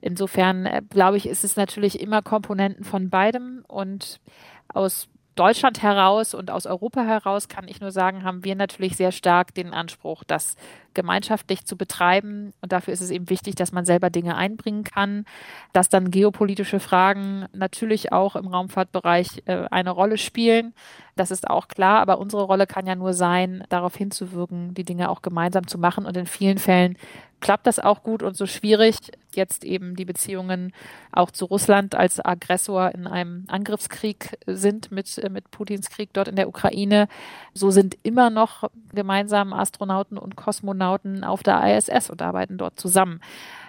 Insofern 0.00 0.66
äh, 0.66 0.82
glaube 0.90 1.16
ich, 1.16 1.28
ist 1.28 1.44
es 1.44 1.54
natürlich 1.54 2.00
immer 2.00 2.22
Komponenten 2.22 2.82
von 2.82 3.08
beidem 3.08 3.64
und 3.68 4.18
aus 4.66 5.08
Deutschland 5.38 5.82
heraus 5.82 6.34
und 6.34 6.50
aus 6.50 6.66
Europa 6.66 7.02
heraus 7.02 7.48
kann 7.48 7.68
ich 7.68 7.80
nur 7.80 7.92
sagen, 7.92 8.24
haben 8.24 8.44
wir 8.44 8.56
natürlich 8.56 8.96
sehr 8.96 9.12
stark 9.12 9.54
den 9.54 9.72
Anspruch, 9.72 10.24
das 10.24 10.56
gemeinschaftlich 10.94 11.64
zu 11.64 11.76
betreiben. 11.76 12.52
Und 12.60 12.72
dafür 12.72 12.92
ist 12.92 13.00
es 13.00 13.10
eben 13.10 13.30
wichtig, 13.30 13.54
dass 13.54 13.70
man 13.70 13.84
selber 13.84 14.10
Dinge 14.10 14.36
einbringen 14.36 14.82
kann, 14.82 15.26
dass 15.72 15.88
dann 15.88 16.10
geopolitische 16.10 16.80
Fragen 16.80 17.46
natürlich 17.52 18.10
auch 18.10 18.34
im 18.34 18.48
Raumfahrtbereich 18.48 19.44
äh, 19.46 19.66
eine 19.70 19.90
Rolle 19.90 20.18
spielen. 20.18 20.74
Das 21.14 21.30
ist 21.30 21.48
auch 21.48 21.68
klar, 21.68 22.00
aber 22.00 22.18
unsere 22.18 22.42
Rolle 22.42 22.66
kann 22.66 22.86
ja 22.86 22.96
nur 22.96 23.12
sein, 23.12 23.62
darauf 23.68 23.94
hinzuwirken, 23.94 24.74
die 24.74 24.84
Dinge 24.84 25.08
auch 25.08 25.22
gemeinsam 25.22 25.68
zu 25.68 25.78
machen. 25.78 26.04
Und 26.04 26.16
in 26.16 26.26
vielen 26.26 26.58
Fällen 26.58 26.96
klappt 27.40 27.66
das 27.66 27.78
auch 27.78 28.02
gut 28.02 28.22
und 28.22 28.36
so 28.36 28.46
schwierig 28.46 28.96
jetzt 29.34 29.64
eben 29.64 29.94
die 29.94 30.04
Beziehungen 30.04 30.72
auch 31.12 31.30
zu 31.30 31.44
Russland 31.44 31.94
als 31.94 32.24
Aggressor 32.24 32.92
in 32.94 33.06
einem 33.06 33.44
Angriffskrieg 33.48 34.38
sind 34.46 34.90
mit, 34.90 35.18
äh, 35.18 35.30
mit 35.30 35.50
Putins 35.50 35.90
Krieg 35.90 36.10
dort 36.12 36.28
in 36.28 36.36
der 36.36 36.48
Ukraine. 36.48 37.08
So 37.54 37.70
sind 37.70 37.96
immer 38.02 38.30
noch 38.30 38.64
gemeinsam 38.92 39.52
Astronauten 39.52 40.18
und 40.18 40.36
Kosmonauten 40.36 41.24
auf 41.24 41.42
der 41.42 41.76
ISS 41.76 42.10
und 42.10 42.20
arbeiten 42.20 42.58
dort 42.58 42.78
zusammen. 42.78 43.20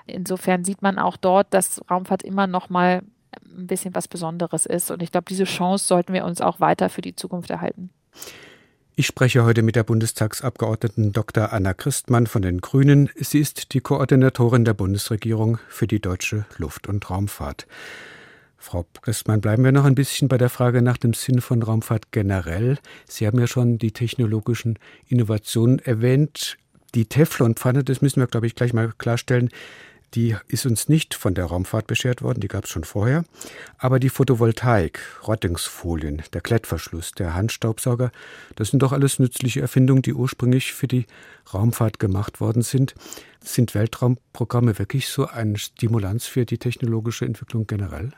Insofern 0.08 0.64
sieht 0.64 0.82
man 0.82 0.98
auch 0.98 1.18
dort, 1.18 1.54
dass 1.54 1.82
Raumfahrt 1.90 2.24
immer 2.24 2.48
noch 2.48 2.70
mal 2.70 3.04
ein 3.46 3.68
bisschen 3.68 3.94
was 3.96 4.08
Besonderes 4.08 4.66
ist. 4.66 4.92
Und 4.92 5.04
ich 5.04 5.12
glaube, 5.12 5.26
diese 5.30 5.44
Chance 5.44 5.86
sollten 5.86 6.14
wir 6.14 6.26
uns 6.26 6.42
auch 6.42 6.60
weiter 6.60 6.90
für 6.90 7.02
die 7.02 7.16
Zukunft 7.16 7.50
erhalten. 7.50 7.92
Ich 9.00 9.08
spreche 9.08 9.46
heute 9.46 9.62
mit 9.62 9.78
der 9.78 9.86
Bundestagsabgeordneten 9.86 11.14
Dr. 11.14 11.54
Anna 11.54 11.74
Christmann 11.74 12.28
von 12.28 12.42
den 12.42 12.60
Grünen. 12.60 13.10
Sie 13.16 13.40
ist 13.40 13.74
die 13.74 13.80
Koordinatorin 13.80 14.66
der 14.66 14.74
Bundesregierung 14.74 15.58
für 15.70 15.88
die 15.88 16.02
deutsche 16.02 16.46
Luft- 16.58 16.86
und 16.90 17.10
Raumfahrt. 17.10 17.66
Frau 18.58 18.86
Christmann, 19.02 19.40
bleiben 19.40 19.64
wir 19.64 19.72
noch 19.72 19.86
ein 19.86 19.96
bisschen 19.96 20.28
bei 20.28 20.38
der 20.38 20.50
Frage 20.50 20.82
nach 20.82 20.98
dem 20.98 21.14
Sinn 21.14 21.40
von 21.40 21.64
Raumfahrt 21.64 22.12
generell. 22.12 22.78
Sie 23.08 23.26
haben 23.26 23.40
ja 23.40 23.48
schon 23.48 23.78
die 23.78 23.94
technologischen 23.94 24.78
Innovationen 25.08 25.80
erwähnt. 25.80 26.58
Die 26.94 27.06
Teflonpfanne, 27.06 27.86
das 27.86 28.02
müssen 28.02 28.20
wir, 28.20 28.28
glaube 28.28 28.48
ich, 28.48 28.56
gleich 28.56 28.74
mal 28.74 28.92
klarstellen, 28.98 29.48
die 30.14 30.36
ist 30.48 30.66
uns 30.66 30.90
nicht 30.90 31.14
von 31.14 31.34
der 31.34 31.46
Raumfahrt 31.46 31.88
beschert 31.88 32.22
worden, 32.22 32.40
die 32.40 32.48
gab 32.48 32.66
es 32.66 32.70
schon 32.70 32.84
vorher. 32.84 33.24
Aber 33.78 34.00
die 34.00 34.10
Photovoltaik, 34.10 35.00
Rottingsfolien, 35.28 36.24
der 36.34 36.42
Klettverschluss, 36.42 37.12
der 37.12 37.36
Handstaubsauger, 37.36 38.12
das 38.56 38.70
sind 38.70 38.82
doch 38.82 38.92
alles 38.92 39.20
nützliche 39.20 39.62
Erfindungen, 39.62 40.02
die 40.02 40.14
ursprünglich 40.14 40.74
für 40.74 40.88
die 40.88 41.06
Raumfahrt 41.54 42.00
gemacht 42.00 42.42
worden 42.42 42.62
sind. 42.62 42.96
Sind 43.42 43.76
Weltraumprogramme 43.76 44.80
wirklich 44.80 45.08
so 45.08 45.28
eine 45.28 45.58
Stimulanz 45.58 46.26
für 46.26 46.46
die 46.46 46.58
technologische 46.58 47.26
Entwicklung 47.26 47.68
generell? 47.68 48.12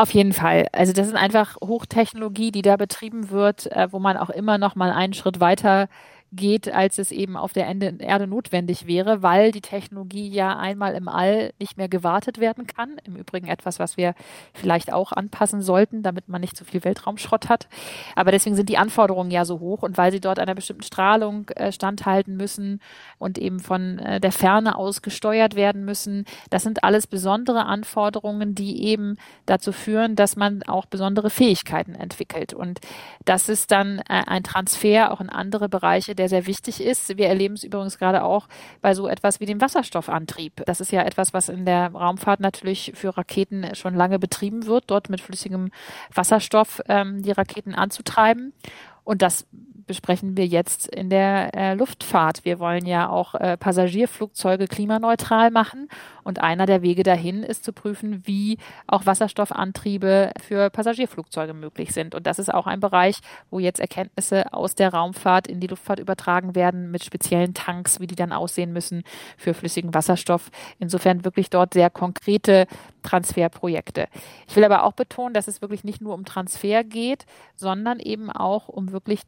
Auf 0.00 0.14
jeden 0.14 0.32
Fall. 0.32 0.66
Also 0.72 0.94
das 0.94 1.08
ist 1.08 1.14
einfach 1.14 1.56
Hochtechnologie, 1.60 2.52
die 2.52 2.62
da 2.62 2.76
betrieben 2.76 3.28
wird, 3.28 3.70
äh, 3.72 3.92
wo 3.92 3.98
man 3.98 4.16
auch 4.16 4.30
immer 4.30 4.56
noch 4.56 4.74
mal 4.74 4.90
einen 4.90 5.12
Schritt 5.12 5.40
weiter 5.40 5.88
geht, 6.32 6.72
als 6.72 6.98
es 6.98 7.10
eben 7.10 7.36
auf 7.36 7.52
der 7.52 7.66
Erde 7.66 8.26
notwendig 8.26 8.86
wäre, 8.86 9.22
weil 9.22 9.50
die 9.50 9.60
Technologie 9.60 10.28
ja 10.28 10.56
einmal 10.56 10.94
im 10.94 11.08
All 11.08 11.52
nicht 11.58 11.76
mehr 11.76 11.88
gewartet 11.88 12.38
werden 12.38 12.66
kann. 12.66 12.96
Im 13.04 13.16
Übrigen 13.16 13.48
etwas, 13.48 13.78
was 13.80 13.96
wir 13.96 14.14
vielleicht 14.54 14.92
auch 14.92 15.12
anpassen 15.12 15.60
sollten, 15.60 16.02
damit 16.02 16.28
man 16.28 16.40
nicht 16.40 16.56
so 16.56 16.64
viel 16.64 16.84
Weltraumschrott 16.84 17.48
hat. 17.48 17.68
Aber 18.14 18.30
deswegen 18.30 18.54
sind 18.54 18.68
die 18.68 18.78
Anforderungen 18.78 19.32
ja 19.32 19.44
so 19.44 19.58
hoch 19.58 19.82
und 19.82 19.98
weil 19.98 20.12
sie 20.12 20.20
dort 20.20 20.38
einer 20.38 20.54
bestimmten 20.54 20.84
Strahlung 20.84 21.48
äh, 21.50 21.72
standhalten 21.72 22.36
müssen 22.36 22.80
und 23.18 23.36
eben 23.36 23.58
von 23.58 23.98
äh, 23.98 24.20
der 24.20 24.32
Ferne 24.32 24.76
aus 24.76 25.02
gesteuert 25.02 25.56
werden 25.56 25.84
müssen. 25.84 26.26
Das 26.50 26.62
sind 26.62 26.84
alles 26.84 27.08
besondere 27.08 27.66
Anforderungen, 27.66 28.54
die 28.54 28.84
eben 28.84 29.16
dazu 29.46 29.72
führen, 29.72 30.14
dass 30.14 30.36
man 30.36 30.62
auch 30.62 30.86
besondere 30.86 31.30
Fähigkeiten 31.30 31.94
entwickelt. 31.94 32.54
Und 32.54 32.80
das 33.24 33.48
ist 33.48 33.72
dann 33.72 33.98
äh, 34.08 34.22
ein 34.26 34.44
Transfer 34.44 35.10
auch 35.10 35.20
in 35.20 35.28
andere 35.28 35.68
Bereiche 35.68 36.14
der 36.20 36.28
sehr 36.28 36.46
wichtig 36.46 36.80
ist. 36.80 37.16
Wir 37.16 37.28
erleben 37.28 37.54
es 37.54 37.64
übrigens 37.64 37.98
gerade 37.98 38.22
auch 38.22 38.46
bei 38.82 38.94
so 38.94 39.08
etwas 39.08 39.40
wie 39.40 39.46
dem 39.46 39.60
Wasserstoffantrieb. 39.60 40.62
Das 40.66 40.80
ist 40.80 40.92
ja 40.92 41.02
etwas, 41.02 41.32
was 41.32 41.48
in 41.48 41.64
der 41.64 41.92
Raumfahrt 41.92 42.40
natürlich 42.40 42.92
für 42.94 43.16
Raketen 43.16 43.74
schon 43.74 43.94
lange 43.94 44.18
betrieben 44.18 44.66
wird, 44.66 44.84
dort 44.88 45.08
mit 45.08 45.22
flüssigem 45.22 45.70
Wasserstoff 46.14 46.82
ähm, 46.88 47.22
die 47.22 47.32
Raketen 47.32 47.74
anzutreiben. 47.74 48.52
Und 49.02 49.22
das 49.22 49.46
besprechen 49.90 50.36
wir 50.36 50.46
jetzt 50.46 50.86
in 50.86 51.10
der 51.10 51.52
äh, 51.52 51.74
Luftfahrt. 51.74 52.44
Wir 52.44 52.60
wollen 52.60 52.86
ja 52.86 53.08
auch 53.08 53.34
äh, 53.34 53.56
Passagierflugzeuge 53.56 54.68
klimaneutral 54.68 55.50
machen. 55.50 55.88
Und 56.22 56.40
einer 56.40 56.64
der 56.64 56.82
Wege 56.82 57.02
dahin 57.02 57.42
ist 57.42 57.64
zu 57.64 57.72
prüfen, 57.72 58.22
wie 58.24 58.58
auch 58.86 59.04
Wasserstoffantriebe 59.04 60.30
für 60.40 60.70
Passagierflugzeuge 60.70 61.54
möglich 61.54 61.92
sind. 61.92 62.14
Und 62.14 62.28
das 62.28 62.38
ist 62.38 62.54
auch 62.54 62.68
ein 62.68 62.78
Bereich, 62.78 63.18
wo 63.50 63.58
jetzt 63.58 63.80
Erkenntnisse 63.80 64.52
aus 64.52 64.76
der 64.76 64.92
Raumfahrt 64.92 65.48
in 65.48 65.58
die 65.58 65.66
Luftfahrt 65.66 65.98
übertragen 65.98 66.54
werden 66.54 66.92
mit 66.92 67.02
speziellen 67.02 67.52
Tanks, 67.52 67.98
wie 67.98 68.06
die 68.06 68.14
dann 68.14 68.32
aussehen 68.32 68.72
müssen 68.72 69.02
für 69.36 69.54
flüssigen 69.54 69.92
Wasserstoff. 69.92 70.52
Insofern 70.78 71.24
wirklich 71.24 71.50
dort 71.50 71.74
sehr 71.74 71.90
konkrete 71.90 72.68
Transferprojekte. 73.02 74.06
Ich 74.46 74.54
will 74.54 74.64
aber 74.64 74.84
auch 74.84 74.92
betonen, 74.92 75.34
dass 75.34 75.48
es 75.48 75.62
wirklich 75.62 75.82
nicht 75.82 76.00
nur 76.00 76.14
um 76.14 76.24
Transfer 76.24 76.84
geht, 76.84 77.26
sondern 77.56 77.98
eben 77.98 78.30
auch 78.30 78.68
um 78.68 78.92
wirklich 78.92 79.26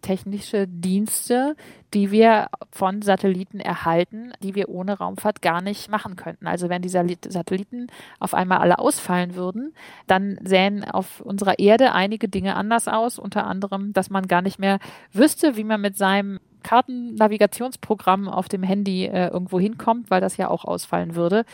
technische 0.53 0.69
Dienste, 0.69 1.57
die 1.95 2.11
wir 2.11 2.49
von 2.71 3.03
Satelliten 3.03 3.61
erhalten, 3.61 4.33
die 4.43 4.55
wir 4.55 4.69
ohne 4.69 4.99
Raumfahrt 4.99 5.43
gar 5.43 5.61
nicht 5.61 5.91
machen 5.91 6.17
könnten. 6.17 6.47
Also 6.47 6.69
wenn 6.69 6.83
die 6.83 6.88
Satelliten 6.88 7.88
auf 8.19 8.35
einmal 8.35 8.59
alle 8.59 8.79
ausfallen 8.79 9.35
würden, 9.35 9.75
dann 10.07 10.38
sähen 10.43 10.85
auf 10.85 11.21
unserer 11.21 11.59
Erde 11.59 11.93
einige 11.93 12.29
Dinge 12.29 12.57
anders 12.57 12.88
aus, 12.88 13.19
unter 13.19 13.47
anderem, 13.47 13.93
dass 13.93 14.11
man 14.11 14.27
gar 14.27 14.43
nicht 14.43 14.59
mehr 14.59 14.79
wüsste, 15.12 15.57
wie 15.57 15.65
man 15.65 15.81
mit 15.81 15.97
seinem 15.97 16.38
Kartennavigationsprogramm 16.62 18.29
auf 18.29 18.48
dem 18.48 18.62
Handy 18.62 19.05
äh, 19.07 19.29
irgendwo 19.29 19.61
hinkommt, 19.61 20.11
weil 20.11 20.20
das 20.20 20.37
ja 20.37 20.48
auch 20.48 20.64
ausfallen 20.64 21.14
würde. 21.14 21.44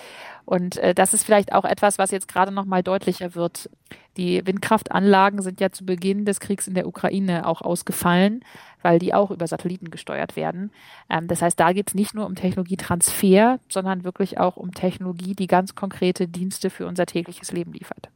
Und 0.44 0.76
äh, 0.78 0.94
das 0.94 1.14
ist 1.14 1.24
vielleicht 1.24 1.52
auch 1.52 1.64
etwas, 1.64 1.98
was 1.98 2.10
jetzt 2.10 2.28
gerade 2.28 2.52
noch 2.52 2.64
mal 2.64 2.82
deutlicher 2.82 3.34
wird. 3.34 3.68
Die 4.16 4.46
Windkraftanlagen 4.46 5.42
sind 5.42 5.60
ja 5.60 5.70
zu 5.70 5.84
Beginn 5.84 6.24
des 6.24 6.40
Kriegs 6.40 6.66
in 6.66 6.74
der 6.74 6.86
Ukraine 6.86 7.46
auch 7.46 7.62
ausgefallen, 7.62 8.44
weil 8.82 8.98
die 8.98 9.14
auch 9.14 9.30
über 9.30 9.46
Satelliten 9.46 9.90
gesteuert 9.90 10.36
werden. 10.36 10.70
Ähm, 11.08 11.28
das 11.28 11.42
heißt, 11.42 11.58
da 11.58 11.72
geht 11.72 11.88
es 11.88 11.94
nicht 11.94 12.14
nur 12.14 12.26
um 12.26 12.34
Technologietransfer, 12.34 13.60
sondern 13.68 14.04
wirklich 14.04 14.38
auch 14.38 14.56
um 14.56 14.72
Technologie, 14.72 15.34
die 15.34 15.46
ganz 15.46 15.74
konkrete 15.74 16.28
Dienste 16.28 16.70
für 16.70 16.86
unser 16.86 17.06
tägliches 17.06 17.52
Leben 17.52 17.72
liefert. 17.72 18.10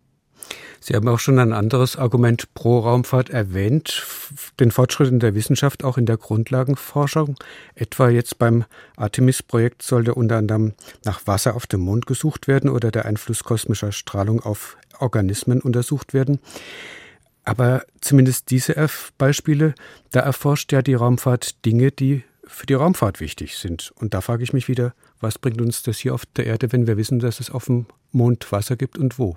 Sie 0.81 0.94
haben 0.94 1.07
auch 1.09 1.20
schon 1.20 1.38
ein 1.38 1.52
anderes 1.52 1.96
Argument 1.96 2.52
pro 2.55 2.81
Raumfahrt 2.81 3.31
erwähnt, 3.31 4.05
den 4.59 4.72
Fortschritt 4.72 5.11
in 5.11 5.20
der 5.20 5.35
Wissenschaft, 5.35 5.85
auch 5.85 5.96
in 5.96 6.07
der 6.07 6.16
Grundlagenforschung. 6.16 7.37
Etwa 7.76 8.09
jetzt 8.09 8.38
beim 8.38 8.64
Artemis-Projekt 8.96 9.83
sollte 9.83 10.14
unter 10.14 10.38
anderem 10.38 10.74
nach 11.05 11.26
Wasser 11.26 11.55
auf 11.55 11.68
dem 11.68 11.83
Mond 11.83 12.07
gesucht 12.07 12.48
werden 12.48 12.68
oder 12.68 12.90
der 12.90 13.05
Einfluss 13.05 13.44
kosmischer 13.44 13.92
Strahlung 13.92 14.40
auf 14.40 14.76
Organismen 14.98 15.61
untersucht 15.61 16.14
werden. 16.14 16.40
Aber 17.44 17.85
zumindest 18.00 18.50
diese 18.50 18.74
Beispiele, 19.18 19.74
da 20.11 20.20
erforscht 20.20 20.72
ja 20.72 20.83
die 20.83 20.94
Raumfahrt 20.94 21.64
Dinge, 21.64 21.90
die 21.90 22.24
für 22.44 22.66
die 22.66 22.74
Raumfahrt 22.74 23.20
wichtig 23.20 23.57
sind. 23.57 23.92
Und 23.96 24.14
da 24.14 24.20
frage 24.20 24.42
ich 24.42 24.52
mich 24.52 24.68
wieder, 24.68 24.94
was 25.20 25.38
bringt 25.38 25.61
uns 25.61 25.83
das 25.83 25.98
hier 25.98 26.14
auf 26.14 26.26
der 26.26 26.46
Erde, 26.46 26.72
wenn 26.72 26.87
wir 26.87 26.96
wissen, 26.96 27.18
dass 27.18 27.40
es 27.40 27.50
auf 27.50 27.66
dem 27.66 27.87
Mond 28.11 28.50
Wasser 28.52 28.76
gibt 28.76 28.98
und 28.98 29.18
wo? 29.18 29.37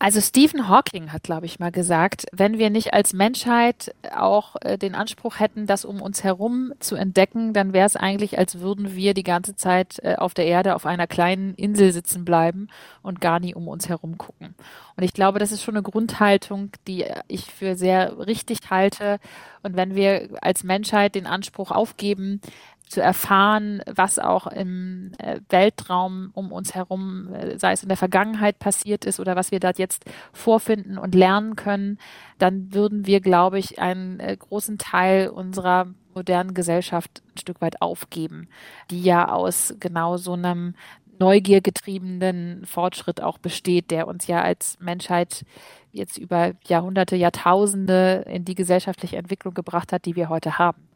Also 0.00 0.20
Stephen 0.20 0.68
Hawking 0.68 1.12
hat, 1.12 1.22
glaube 1.22 1.46
ich, 1.46 1.60
mal 1.60 1.70
gesagt, 1.70 2.26
wenn 2.32 2.58
wir 2.58 2.68
nicht 2.68 2.92
als 2.92 3.12
Menschheit 3.12 3.94
auch 4.14 4.56
äh, 4.60 4.76
den 4.76 4.94
Anspruch 4.94 5.38
hätten, 5.38 5.66
das 5.66 5.84
um 5.84 6.02
uns 6.02 6.24
herum 6.24 6.74
zu 6.80 6.96
entdecken, 6.96 7.52
dann 7.54 7.72
wäre 7.72 7.86
es 7.86 7.96
eigentlich, 7.96 8.36
als 8.36 8.60
würden 8.60 8.94
wir 8.96 9.14
die 9.14 9.22
ganze 9.22 9.56
Zeit 9.56 10.00
äh, 10.02 10.16
auf 10.16 10.34
der 10.34 10.46
Erde 10.46 10.74
auf 10.74 10.84
einer 10.84 11.06
kleinen 11.06 11.54
Insel 11.54 11.92
sitzen 11.92 12.24
bleiben 12.24 12.68
und 13.02 13.20
gar 13.20 13.40
nie 13.40 13.54
um 13.54 13.68
uns 13.68 13.88
herum 13.88 14.18
gucken. 14.18 14.54
Und 14.96 15.04
ich 15.04 15.14
glaube, 15.14 15.38
das 15.38 15.52
ist 15.52 15.62
schon 15.62 15.76
eine 15.76 15.82
Grundhaltung, 15.82 16.70
die 16.86 17.06
ich 17.28 17.46
für 17.46 17.76
sehr 17.76 18.26
richtig 18.26 18.58
halte. 18.70 19.18
Und 19.62 19.76
wenn 19.76 19.94
wir 19.94 20.28
als 20.42 20.64
Menschheit 20.64 21.14
den 21.14 21.26
Anspruch 21.26 21.70
aufgeben, 21.70 22.40
zu 22.88 23.00
erfahren, 23.00 23.82
was 23.86 24.18
auch 24.18 24.46
im 24.46 25.12
äh, 25.18 25.40
Weltraum 25.48 26.30
um 26.34 26.52
uns 26.52 26.74
herum, 26.74 27.32
äh, 27.34 27.58
sei 27.58 27.72
es 27.72 27.82
in 27.82 27.88
der 27.88 27.96
Vergangenheit 27.96 28.58
passiert 28.58 29.04
ist 29.04 29.20
oder 29.20 29.36
was 29.36 29.50
wir 29.50 29.60
dort 29.60 29.78
jetzt 29.78 30.04
vorfinden 30.32 30.98
und 30.98 31.14
lernen 31.14 31.56
können, 31.56 31.98
dann 32.38 32.72
würden 32.72 33.06
wir, 33.06 33.20
glaube 33.20 33.58
ich, 33.58 33.78
einen 33.78 34.20
äh, 34.20 34.36
großen 34.36 34.78
Teil 34.78 35.28
unserer 35.28 35.88
modernen 36.14 36.54
Gesellschaft 36.54 37.22
ein 37.34 37.38
Stück 37.38 37.60
weit 37.60 37.82
aufgeben, 37.82 38.48
die 38.90 39.02
ja 39.02 39.28
aus 39.28 39.74
genau 39.80 40.16
so 40.16 40.34
einem 40.34 40.74
neugiergetriebenen 41.18 42.64
Fortschritt 42.66 43.22
auch 43.22 43.38
besteht, 43.38 43.90
der 43.90 44.08
uns 44.08 44.26
ja 44.26 44.42
als 44.42 44.76
Menschheit 44.80 45.44
jetzt 45.92 46.18
über 46.18 46.52
Jahrhunderte, 46.66 47.16
Jahrtausende 47.16 48.24
in 48.28 48.44
die 48.44 48.54
gesellschaftliche 48.54 49.16
Entwicklung 49.16 49.54
gebracht 49.54 49.92
hat, 49.92 50.04
die 50.06 50.16
wir 50.16 50.28
heute 50.28 50.58
haben. 50.58 50.88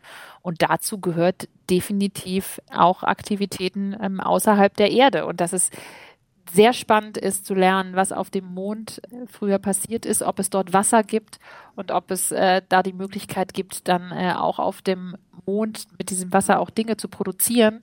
Und 0.42 0.62
dazu 0.62 0.98
gehört 0.98 1.48
definitiv 1.70 2.60
auch 2.70 3.02
Aktivitäten 3.02 3.96
ähm, 4.00 4.20
außerhalb 4.20 4.76
der 4.76 4.90
Erde. 4.90 5.26
Und 5.26 5.40
das 5.40 5.52
ist 5.52 5.72
sehr 6.50 6.72
spannend 6.72 7.18
ist 7.18 7.46
zu 7.46 7.54
lernen, 7.54 7.94
was 7.94 8.12
auf 8.12 8.30
dem 8.30 8.46
Mond 8.46 9.02
äh, 9.10 9.26
früher 9.26 9.58
passiert 9.58 10.06
ist, 10.06 10.22
ob 10.22 10.38
es 10.38 10.50
dort 10.50 10.72
Wasser 10.72 11.02
gibt 11.02 11.38
und 11.76 11.90
ob 11.90 12.10
es 12.10 12.32
äh, 12.32 12.62
da 12.68 12.82
die 12.82 12.92
Möglichkeit 12.92 13.54
gibt, 13.54 13.88
dann 13.88 14.12
äh, 14.12 14.32
auch 14.32 14.58
auf 14.58 14.82
dem 14.82 15.16
Mond 15.46 15.86
mit 15.98 16.10
diesem 16.10 16.32
Wasser 16.32 16.60
auch 16.60 16.70
Dinge 16.70 16.96
zu 16.96 17.08
produzieren. 17.08 17.80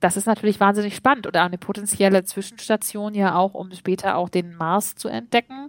Das 0.00 0.16
ist 0.16 0.26
natürlich 0.26 0.60
wahnsinnig 0.60 0.96
spannend 0.96 1.26
oder 1.26 1.44
eine 1.44 1.58
potenzielle 1.58 2.24
Zwischenstation 2.24 3.14
ja 3.14 3.36
auch, 3.36 3.54
um 3.54 3.70
später 3.72 4.16
auch 4.16 4.28
den 4.28 4.56
Mars 4.56 4.94
zu 4.94 5.08
entdecken 5.08 5.68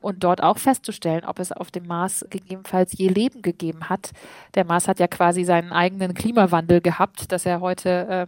und 0.00 0.24
dort 0.24 0.42
auch 0.42 0.58
festzustellen, 0.58 1.24
ob 1.24 1.38
es 1.38 1.52
auf 1.52 1.70
dem 1.70 1.86
Mars 1.86 2.26
gegebenenfalls 2.30 2.96
je 2.96 3.08
Leben 3.08 3.42
gegeben 3.42 3.88
hat. 3.88 4.12
Der 4.54 4.64
Mars 4.64 4.88
hat 4.88 4.98
ja 4.98 5.06
quasi 5.06 5.44
seinen 5.44 5.72
eigenen 5.72 6.14
Klimawandel 6.14 6.80
gehabt, 6.80 7.30
dass 7.32 7.46
er 7.46 7.60
heute 7.60 7.88
äh, 8.08 8.26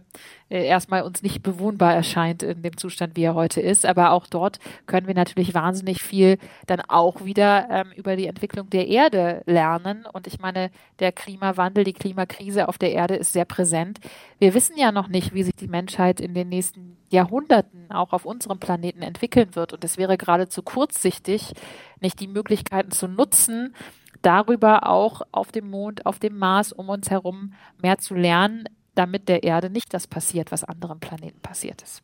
erstmal 0.61 1.03
uns 1.03 1.23
nicht 1.23 1.41
bewohnbar 1.41 1.93
erscheint 1.93 2.43
in 2.43 2.61
dem 2.61 2.77
Zustand, 2.77 3.15
wie 3.15 3.23
er 3.23 3.35
heute 3.35 3.61
ist. 3.61 3.85
Aber 3.85 4.11
auch 4.11 4.27
dort 4.27 4.59
können 4.85 5.07
wir 5.07 5.15
natürlich 5.15 5.53
wahnsinnig 5.53 6.01
viel 6.01 6.37
dann 6.67 6.81
auch 6.81 7.25
wieder 7.25 7.67
ähm, 7.69 7.91
über 7.95 8.15
die 8.15 8.27
Entwicklung 8.27 8.69
der 8.69 8.87
Erde 8.87 9.41
lernen. 9.45 10.05
Und 10.11 10.27
ich 10.27 10.39
meine, 10.39 10.69
der 10.99 11.11
Klimawandel, 11.11 11.83
die 11.83 11.93
Klimakrise 11.93 12.67
auf 12.67 12.77
der 12.77 12.91
Erde 12.91 13.15
ist 13.15 13.33
sehr 13.33 13.45
präsent. 13.45 13.99
Wir 14.39 14.53
wissen 14.53 14.77
ja 14.77 14.91
noch 14.91 15.07
nicht, 15.07 15.33
wie 15.33 15.43
sich 15.43 15.55
die 15.55 15.67
Menschheit 15.67 16.19
in 16.19 16.33
den 16.33 16.49
nächsten 16.49 16.97
Jahrhunderten 17.09 17.91
auch 17.91 18.13
auf 18.13 18.25
unserem 18.25 18.59
Planeten 18.59 19.01
entwickeln 19.01 19.55
wird. 19.55 19.73
Und 19.73 19.83
es 19.83 19.97
wäre 19.97 20.17
geradezu 20.17 20.61
kurzsichtig, 20.61 21.53
nicht 21.99 22.19
die 22.19 22.27
Möglichkeiten 22.27 22.91
zu 22.91 23.07
nutzen, 23.07 23.73
darüber 24.21 24.87
auch 24.87 25.21
auf 25.31 25.51
dem 25.51 25.69
Mond, 25.69 26.05
auf 26.05 26.19
dem 26.19 26.37
Mars 26.37 26.73
um 26.73 26.89
uns 26.89 27.09
herum 27.09 27.53
mehr 27.81 27.97
zu 27.97 28.15
lernen, 28.15 28.65
damit 28.95 29.29
der 29.29 29.43
Erde 29.43 29.69
nicht 29.69 29.93
das 29.93 30.07
passiert, 30.07 30.51
was 30.51 30.63
anderen 30.63 30.99
Planeten 30.99 31.39
passiert 31.39 31.81
ist. 31.81 32.01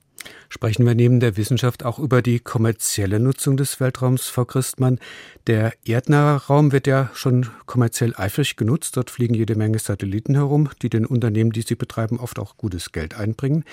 Sprechen 0.49 0.85
wir 0.85 0.95
neben 0.95 1.19
der 1.19 1.37
Wissenschaft 1.37 1.85
auch 1.85 1.99
über 1.99 2.21
die 2.21 2.39
kommerzielle 2.39 3.19
Nutzung 3.19 3.57
des 3.57 3.79
Weltraums, 3.79 4.27
Frau 4.27 4.45
Christmann. 4.45 4.99
Der 5.47 5.73
erdnahe 5.85 6.37
Raum 6.47 6.71
wird 6.71 6.87
ja 6.87 7.09
schon 7.13 7.47
kommerziell 7.65 8.13
eifrig 8.17 8.55
genutzt. 8.55 8.97
Dort 8.97 9.11
fliegen 9.11 9.33
jede 9.33 9.55
Menge 9.55 9.79
Satelliten 9.79 10.35
herum, 10.35 10.69
die 10.81 10.89
den 10.89 11.05
Unternehmen, 11.05 11.51
die 11.51 11.61
sie 11.61 11.75
betreiben, 11.75 12.19
oft 12.19 12.39
auch 12.39 12.57
gutes 12.57 12.91
Geld 12.91 13.15
einbringen. 13.15 13.63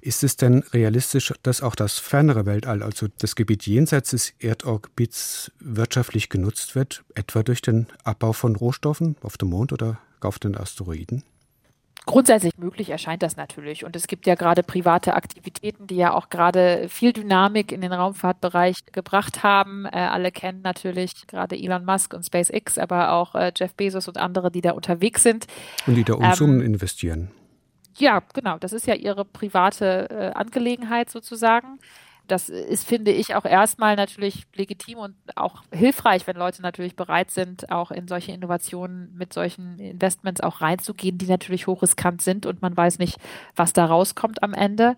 Ist 0.00 0.24
es 0.24 0.36
denn 0.36 0.64
realistisch, 0.72 1.32
dass 1.42 1.62
auch 1.62 1.74
das 1.74 1.98
fernere 1.98 2.46
Weltall, 2.46 2.82
also 2.82 3.06
das 3.18 3.36
Gebiet 3.36 3.66
jenseits 3.66 4.10
des 4.10 4.32
Erdorbits, 4.38 5.52
wirtschaftlich 5.60 6.28
genutzt 6.28 6.74
wird, 6.74 7.04
etwa 7.14 7.42
durch 7.42 7.62
den 7.62 7.86
Abbau 8.04 8.32
von 8.32 8.56
Rohstoffen 8.56 9.16
auf 9.22 9.36
dem 9.36 9.50
Mond 9.50 9.72
oder 9.72 9.98
auf 10.20 10.38
den 10.38 10.56
Asteroiden? 10.56 11.24
Grundsätzlich 12.04 12.58
möglich 12.58 12.90
erscheint 12.90 13.22
das 13.22 13.36
natürlich. 13.36 13.84
Und 13.84 13.94
es 13.94 14.08
gibt 14.08 14.26
ja 14.26 14.34
gerade 14.34 14.64
private 14.64 15.14
Aktivitäten, 15.14 15.86
die 15.86 15.94
ja 15.94 16.12
auch 16.12 16.30
gerade 16.30 16.88
viel 16.88 17.12
Dynamik 17.12 17.70
in 17.70 17.80
den 17.80 17.92
Raumfahrtbereich 17.92 18.86
gebracht 18.86 19.44
haben. 19.44 19.86
Äh, 19.86 19.98
alle 19.98 20.32
kennen 20.32 20.62
natürlich 20.62 21.28
gerade 21.28 21.56
Elon 21.56 21.84
Musk 21.84 22.12
und 22.12 22.24
SpaceX, 22.24 22.76
aber 22.76 23.12
auch 23.12 23.36
äh, 23.36 23.52
Jeff 23.56 23.74
Bezos 23.74 24.08
und 24.08 24.18
andere, 24.18 24.50
die 24.50 24.62
da 24.62 24.72
unterwegs 24.72 25.22
sind. 25.22 25.46
Und 25.86 25.94
die 25.94 26.02
da 26.02 26.14
Unsummen 26.14 26.60
ähm, 26.60 26.66
investieren. 26.66 27.30
Ja, 27.98 28.20
genau. 28.34 28.58
Das 28.58 28.72
ist 28.72 28.86
ja 28.88 28.94
ihre 28.94 29.24
private 29.24 30.08
äh, 30.10 30.32
Angelegenheit 30.34 31.08
sozusagen 31.08 31.78
das 32.26 32.48
ist, 32.48 32.86
finde 32.86 33.10
ich, 33.10 33.34
auch 33.34 33.44
erstmal 33.44 33.96
natürlich 33.96 34.46
legitim 34.54 34.98
und 34.98 35.14
auch 35.36 35.62
hilfreich, 35.72 36.26
wenn 36.26 36.36
Leute 36.36 36.62
natürlich 36.62 36.96
bereit 36.96 37.30
sind, 37.30 37.70
auch 37.70 37.90
in 37.90 38.08
solche 38.08 38.32
Innovationen 38.32 39.14
mit 39.16 39.32
solchen 39.32 39.78
Investments 39.78 40.40
auch 40.40 40.60
reinzugehen, 40.60 41.18
die 41.18 41.26
natürlich 41.26 41.66
hochriskant 41.66 42.22
sind 42.22 42.46
und 42.46 42.62
man 42.62 42.76
weiß 42.76 42.98
nicht, 42.98 43.18
was 43.56 43.72
da 43.72 43.84
rauskommt 43.86 44.42
am 44.42 44.54
Ende. 44.54 44.96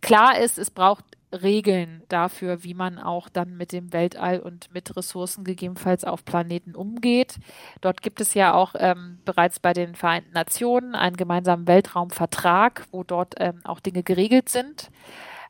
Klar 0.00 0.38
ist, 0.38 0.58
es 0.58 0.70
braucht 0.70 1.04
Regeln 1.32 2.02
dafür, 2.08 2.62
wie 2.62 2.74
man 2.74 2.98
auch 2.98 3.28
dann 3.28 3.56
mit 3.56 3.72
dem 3.72 3.92
Weltall 3.92 4.38
und 4.38 4.72
mit 4.72 4.96
Ressourcen 4.96 5.44
gegebenenfalls 5.44 6.04
auf 6.04 6.24
Planeten 6.24 6.74
umgeht. 6.74 7.36
Dort 7.80 8.02
gibt 8.02 8.20
es 8.20 8.34
ja 8.34 8.54
auch 8.54 8.74
ähm, 8.78 9.18
bereits 9.24 9.58
bei 9.58 9.72
den 9.72 9.94
Vereinten 9.94 10.32
Nationen 10.32 10.94
einen 10.94 11.16
gemeinsamen 11.16 11.66
Weltraumvertrag, 11.66 12.86
wo 12.92 13.02
dort 13.02 13.34
ähm, 13.38 13.60
auch 13.64 13.80
Dinge 13.80 14.02
geregelt 14.02 14.48
sind. 14.48 14.90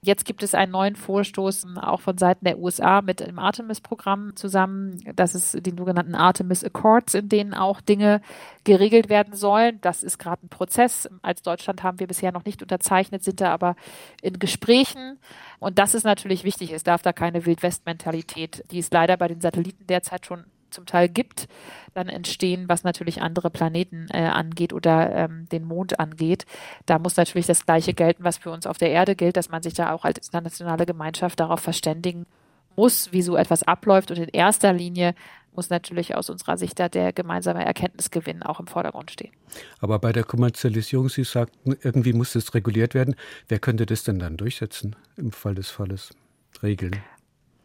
Jetzt 0.03 0.25
gibt 0.25 0.43
es 0.43 0.55
einen 0.55 0.73
neuen 0.73 0.97
Vorstoß 0.97 1.67
auch 1.81 2.01
von 2.01 2.19
Seiten 2.19 2.45
der 2.45 2.59
USA 2.59 3.03
mit 3.03 3.21
dem 3.21 3.39
Artemis-Programm 3.39 4.37
zusammen. 4.37 5.01
Das 5.15 5.35
ist 5.35 5.67
den 5.67 5.77
sogenannten 5.77 6.15
Artemis 6.15 6.65
Accords, 6.65 7.15
in 7.15 7.29
denen 7.29 7.55
auch 7.55 7.81
Dinge 7.81 8.21
geregelt 8.65 9.09
werden 9.09 9.35
sollen. 9.35 9.81
Das 9.81 10.03
ist 10.03 10.19
gerade 10.19 10.47
ein 10.47 10.49
Prozess. 10.49 11.09
Als 11.23 11.43
Deutschland 11.43 11.83
haben 11.83 11.99
wir 11.99 12.07
bisher 12.07 12.33
noch 12.33 12.45
nicht 12.45 12.63
unterzeichnet, 12.63 13.25
sind 13.25 13.41
da 13.41 13.53
aber 13.53 13.77
in 14.23 14.39
Gesprächen. 14.39 15.19
Und 15.59 15.79
das 15.79 15.95
ist 15.95 16.05
natürlich 16.05 16.45
wichtig. 16.45 16.73
Es 16.73 16.83
darf 16.85 17.03
da 17.03 17.13
keine 17.13 17.47
Wildwest-Mentalität, 17.47 18.65
die 18.71 18.79
es 18.79 18.91
leider 18.91 19.17
bei 19.17 19.29
den 19.29 19.41
Satelliten 19.41 19.87
derzeit 19.87 20.27
schon 20.27 20.45
zum 20.71 20.87
Teil 20.87 21.09
gibt, 21.09 21.49
dann 21.95 22.09
entstehen, 22.09 22.69
was 22.69 22.85
natürlich 22.85 23.23
andere 23.23 23.51
Planeten 23.51 24.07
äh, 24.13 24.27
angeht 24.27 24.73
oder 24.73 25.15
ähm, 25.15 25.49
den 25.51 25.65
Mond 25.65 25.99
angeht. 25.99 26.47
Da 26.87 26.99
muss 26.99 27.17
natürlich 27.17 27.47
das 27.47 27.65
Gleiche 27.65 27.95
gelten, 27.95 28.25
was 28.25 28.39
für 28.39 28.51
uns 28.51 28.67
auf 28.67 28.79
der 28.79 28.91
Erde 28.91 29.17
gilt, 29.17 29.37
dass 29.37 29.49
man 29.49 29.63
sich 29.63 29.75
da 29.75 29.93
auch 29.93 30.05
als 30.05 30.27
internationale 30.27 30.87
Gemeinschaft 30.87 31.41
darauf 31.41 31.61
verständigen 31.61 32.27
muss, 32.77 33.13
wie 33.13 33.23
so 33.23 33.37
etwas 33.37 33.63
abläuft. 33.63 34.11
Und 34.11 34.19
in 34.19 34.29
erster 34.29 34.73
Linie 34.73 35.15
muss 35.55 35.71
natürlich 35.71 36.15
aus 36.15 36.31
unserer 36.31 36.59
Sicht 36.59 36.79
da 36.79 36.89
der 36.89 37.13
gemeinsame 37.13 37.65
Erkenntnisgewinn 37.65 38.43
auch 38.43 38.61
im 38.61 38.67
Vordergrund 38.67 39.11
stehen. 39.11 39.33
Aber 39.81 39.99
bei 39.99 40.13
der 40.13 40.25
Kommerzialisierung, 40.25 41.09
Sie 41.09 41.25
sagten, 41.25 41.77
irgendwie 41.83 42.13
muss 42.13 42.35
das 42.35 42.55
reguliert 42.55 42.95
werden. 42.95 43.17
Wer 43.49 43.59
könnte 43.59 43.87
das 43.87 44.05
denn 44.05 44.19
dann 44.19 44.37
durchsetzen 44.37 44.95
im 45.17 45.33
Fall 45.33 45.55
des 45.55 45.71
Falles? 45.71 46.15
Regeln? 46.63 46.97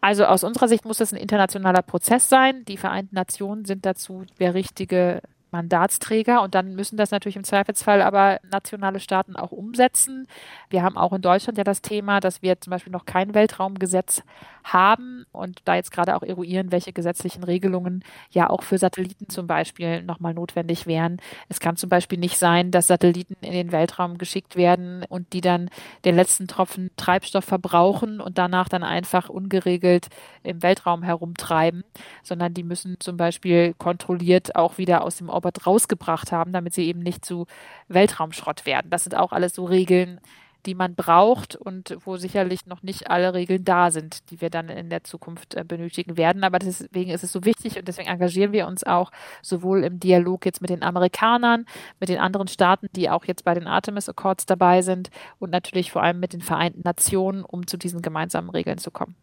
Also 0.01 0.25
aus 0.25 0.43
unserer 0.43 0.67
Sicht 0.67 0.83
muss 0.83 0.97
das 0.97 1.13
ein 1.13 1.19
internationaler 1.19 1.83
Prozess 1.83 2.27
sein. 2.27 2.65
Die 2.65 2.77
Vereinten 2.77 3.15
Nationen 3.15 3.65
sind 3.65 3.85
dazu 3.85 4.25
der 4.39 4.55
richtige 4.55 5.21
Mandatsträger 5.51 6.41
und 6.41 6.55
dann 6.55 6.75
müssen 6.75 6.97
das 6.97 7.11
natürlich 7.11 7.35
im 7.35 7.43
Zweifelsfall 7.43 8.01
aber 8.01 8.39
nationale 8.49 8.99
Staaten 8.99 9.35
auch 9.35 9.51
umsetzen. 9.51 10.27
Wir 10.69 10.83
haben 10.83 10.97
auch 10.97 11.13
in 11.13 11.21
Deutschland 11.21 11.57
ja 11.57 11.63
das 11.63 11.81
Thema, 11.81 12.19
dass 12.19 12.41
wir 12.41 12.59
zum 12.61 12.71
Beispiel 12.71 12.91
noch 12.91 13.05
kein 13.05 13.33
Weltraumgesetz 13.33 14.23
haben 14.63 15.25
und 15.31 15.61
da 15.65 15.75
jetzt 15.75 15.91
gerade 15.91 16.15
auch 16.15 16.23
eruieren, 16.23 16.71
welche 16.71 16.93
gesetzlichen 16.93 17.43
Regelungen 17.43 18.03
ja 18.29 18.49
auch 18.49 18.63
für 18.63 18.77
Satelliten 18.77 19.29
zum 19.29 19.47
Beispiel 19.47 20.03
nochmal 20.03 20.33
notwendig 20.33 20.87
wären. 20.87 21.17
Es 21.49 21.59
kann 21.59 21.77
zum 21.77 21.89
Beispiel 21.89 22.19
nicht 22.19 22.37
sein, 22.37 22.71
dass 22.71 22.87
Satelliten 22.87 23.35
in 23.41 23.53
den 23.53 23.71
Weltraum 23.71 24.17
geschickt 24.17 24.55
werden 24.55 25.03
und 25.09 25.33
die 25.33 25.41
dann 25.41 25.69
den 26.05 26.15
letzten 26.15 26.47
Tropfen 26.47 26.91
Treibstoff 26.95 27.45
verbrauchen 27.45 28.21
und 28.21 28.37
danach 28.37 28.69
dann 28.69 28.83
einfach 28.83 29.29
ungeregelt 29.29 30.07
im 30.43 30.61
Weltraum 30.63 31.03
herumtreiben, 31.03 31.83
sondern 32.23 32.53
die 32.53 32.63
müssen 32.63 32.97
zum 32.99 33.17
Beispiel 33.17 33.73
kontrolliert 33.77 34.55
auch 34.55 34.77
wieder 34.77 35.03
aus 35.03 35.17
dem 35.17 35.29
Orbit 35.41 35.65
rausgebracht 35.65 36.31
haben, 36.31 36.53
damit 36.53 36.73
sie 36.73 36.85
eben 36.85 36.99
nicht 36.99 37.25
zu 37.25 37.47
Weltraumschrott 37.87 38.65
werden. 38.65 38.89
Das 38.89 39.03
sind 39.03 39.15
auch 39.15 39.31
alles 39.31 39.55
so 39.55 39.65
Regeln, 39.65 40.19
die 40.67 40.75
man 40.75 40.93
braucht 40.93 41.55
und 41.55 41.97
wo 42.05 42.17
sicherlich 42.17 42.67
noch 42.67 42.83
nicht 42.83 43.09
alle 43.09 43.33
Regeln 43.33 43.65
da 43.65 43.89
sind, 43.89 44.29
die 44.29 44.41
wir 44.41 44.51
dann 44.51 44.69
in 44.69 44.91
der 44.91 45.03
Zukunft 45.03 45.55
äh, 45.55 45.63
benötigen 45.63 46.17
werden. 46.17 46.43
Aber 46.43 46.59
deswegen 46.59 47.09
ist 47.09 47.23
es 47.23 47.31
so 47.31 47.45
wichtig 47.45 47.79
und 47.79 47.87
deswegen 47.87 48.07
engagieren 48.07 48.51
wir 48.51 48.67
uns 48.67 48.83
auch 48.83 49.11
sowohl 49.41 49.83
im 49.83 49.99
Dialog 49.99 50.45
jetzt 50.45 50.61
mit 50.61 50.69
den 50.69 50.83
Amerikanern, 50.83 51.65
mit 51.99 52.09
den 52.09 52.19
anderen 52.19 52.47
Staaten, 52.47 52.87
die 52.95 53.09
auch 53.09 53.25
jetzt 53.25 53.43
bei 53.43 53.55
den 53.55 53.65
Artemis 53.65 54.07
Accords 54.07 54.45
dabei 54.45 54.83
sind 54.83 55.09
und 55.39 55.49
natürlich 55.49 55.91
vor 55.91 56.03
allem 56.03 56.19
mit 56.19 56.33
den 56.33 56.41
Vereinten 56.41 56.81
Nationen, 56.83 57.43
um 57.43 57.65
zu 57.65 57.77
diesen 57.77 58.03
gemeinsamen 58.03 58.51
Regeln 58.51 58.77
zu 58.77 58.91
kommen. 58.91 59.15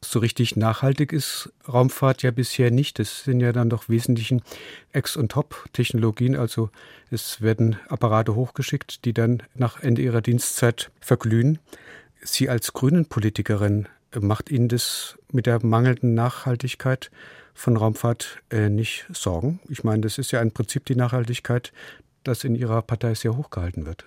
So 0.00 0.20
richtig 0.20 0.56
nachhaltig 0.56 1.12
ist 1.12 1.52
Raumfahrt 1.66 2.22
ja 2.22 2.30
bisher 2.30 2.70
nicht. 2.70 2.98
Das 2.98 3.24
sind 3.24 3.40
ja 3.40 3.52
dann 3.52 3.70
doch 3.70 3.88
wesentlichen 3.88 4.42
Ex- 4.92 5.16
und 5.16 5.32
Top-Technologien. 5.32 6.36
Also 6.36 6.70
es 7.10 7.40
werden 7.40 7.76
Apparate 7.88 8.34
hochgeschickt, 8.34 9.04
die 9.04 9.12
dann 9.12 9.42
nach 9.54 9.82
Ende 9.82 10.02
ihrer 10.02 10.20
Dienstzeit 10.20 10.90
verglühen. 11.00 11.58
Sie 12.22 12.48
als 12.48 12.72
Grünen-Politikerin, 12.72 13.88
macht 14.20 14.50
Ihnen 14.50 14.68
das 14.68 15.18
mit 15.32 15.46
der 15.46 15.64
mangelnden 15.64 16.14
Nachhaltigkeit 16.14 17.10
von 17.54 17.76
Raumfahrt 17.76 18.38
äh, 18.50 18.68
nicht 18.68 19.06
Sorgen? 19.12 19.60
Ich 19.68 19.84
meine, 19.84 20.02
das 20.02 20.18
ist 20.18 20.30
ja 20.30 20.40
ein 20.40 20.52
Prinzip, 20.52 20.84
die 20.86 20.96
Nachhaltigkeit, 20.96 21.72
das 22.24 22.44
in 22.44 22.54
Ihrer 22.54 22.82
Partei 22.82 23.14
sehr 23.14 23.36
hochgehalten 23.36 23.84
wird. 23.84 24.04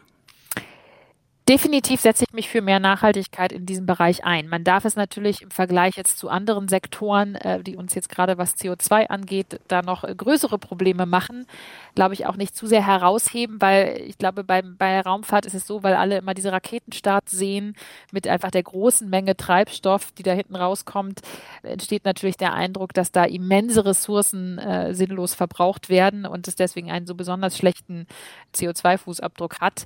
Definitiv 1.52 2.00
setze 2.00 2.24
ich 2.24 2.32
mich 2.32 2.48
für 2.48 2.62
mehr 2.62 2.80
Nachhaltigkeit 2.80 3.52
in 3.52 3.66
diesem 3.66 3.86
Bereich 3.86 4.24
ein. 4.24 4.48
Man 4.48 4.64
darf 4.64 4.86
es 4.86 4.96
natürlich 4.96 5.42
im 5.42 5.52
Vergleich 5.52 5.98
jetzt 5.98 6.18
zu 6.18 6.30
anderen 6.30 6.70
Sektoren, 6.70 7.36
äh, 7.36 7.62
die 7.62 7.76
uns 7.76 7.94
jetzt 7.94 8.08
gerade 8.08 8.38
was 8.38 8.56
CO2 8.56 9.08
angeht, 9.08 9.60
da 9.68 9.82
noch 9.82 10.06
äh, 10.06 10.16
größere 10.16 10.58
Probleme 10.58 11.06
machen, 11.06 11.46
glaube 11.94 12.14
ich, 12.14 12.26
auch 12.26 12.38
nicht 12.38 12.56
zu 12.56 12.68
sehr 12.68 12.88
herausheben, 12.88 13.60
weil 13.60 14.02
ich 14.08 14.18
glaube, 14.18 14.46
bei, 14.46 14.62
bei 14.62 15.02
Raumfahrt 15.02 15.46
ist 15.46 15.54
es 15.54 15.68
so, 15.68 15.84
weil 15.84 15.96
alle 15.96 16.20
immer 16.20 16.34
diese 16.34 16.54
Raketenstart 16.54 17.28
sehen 17.28 17.76
mit 18.14 18.30
einfach 18.30 18.52
der 18.52 18.64
großen 18.64 19.10
Menge 19.10 19.36
Treibstoff, 19.36 20.14
die 20.14 20.24
da 20.24 20.32
hinten 20.32 20.56
rauskommt, 20.56 21.20
entsteht 21.64 22.06
natürlich 22.06 22.38
der 22.38 22.54
Eindruck, 22.54 22.94
dass 22.94 23.12
da 23.12 23.26
immense 23.26 23.84
Ressourcen 23.84 24.58
äh, 24.58 24.94
sinnlos 24.94 25.34
verbraucht 25.34 25.90
werden 25.90 26.26
und 26.26 26.48
es 26.48 26.56
deswegen 26.56 26.90
einen 26.90 27.08
so 27.08 27.16
besonders 27.16 27.58
schlechten 27.58 28.08
CO2-Fußabdruck 28.54 29.60
hat 29.60 29.86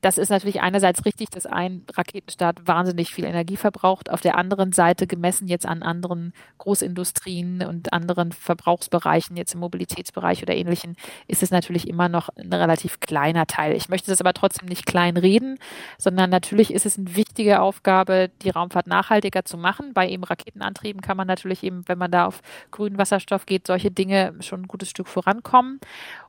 das 0.00 0.16
ist 0.16 0.28
natürlich 0.28 0.60
einerseits 0.60 1.04
richtig, 1.04 1.30
dass 1.30 1.44
ein 1.44 1.84
Raketenstart 1.92 2.68
wahnsinnig 2.68 3.12
viel 3.12 3.24
Energie 3.24 3.56
verbraucht. 3.56 4.10
Auf 4.10 4.20
der 4.20 4.38
anderen 4.38 4.72
Seite, 4.72 5.08
gemessen 5.08 5.48
jetzt 5.48 5.66
an 5.66 5.82
anderen 5.82 6.32
Großindustrien 6.58 7.62
und 7.62 7.92
anderen 7.92 8.30
Verbrauchsbereichen, 8.30 9.36
jetzt 9.36 9.54
im 9.54 9.60
Mobilitätsbereich 9.60 10.42
oder 10.42 10.54
ähnlichen, 10.54 10.96
ist 11.26 11.42
es 11.42 11.50
natürlich 11.50 11.88
immer 11.88 12.08
noch 12.08 12.28
ein 12.36 12.52
relativ 12.52 13.00
kleiner 13.00 13.46
Teil. 13.46 13.74
Ich 13.74 13.88
möchte 13.88 14.10
das 14.10 14.20
aber 14.20 14.34
trotzdem 14.34 14.68
nicht 14.68 14.86
klein 14.86 15.16
reden, 15.16 15.58
sondern 15.98 16.30
natürlich 16.30 16.72
ist 16.72 16.86
es 16.86 16.96
eine 16.96 17.16
wichtige 17.16 17.60
Aufgabe, 17.60 18.30
die 18.42 18.50
Raumfahrt 18.50 18.86
nachhaltiger 18.86 19.44
zu 19.44 19.56
machen. 19.56 19.94
Bei 19.94 20.08
eben 20.08 20.22
Raketenantrieben 20.22 21.00
kann 21.00 21.16
man 21.16 21.26
natürlich 21.26 21.64
eben, 21.64 21.88
wenn 21.88 21.98
man 21.98 22.12
da 22.12 22.26
auf 22.26 22.40
grünen 22.70 22.98
Wasserstoff 22.98 23.46
geht, 23.46 23.66
solche 23.66 23.90
Dinge 23.90 24.34
schon 24.40 24.62
ein 24.62 24.68
gutes 24.68 24.90
Stück 24.90 25.08
vorankommen. 25.08 25.80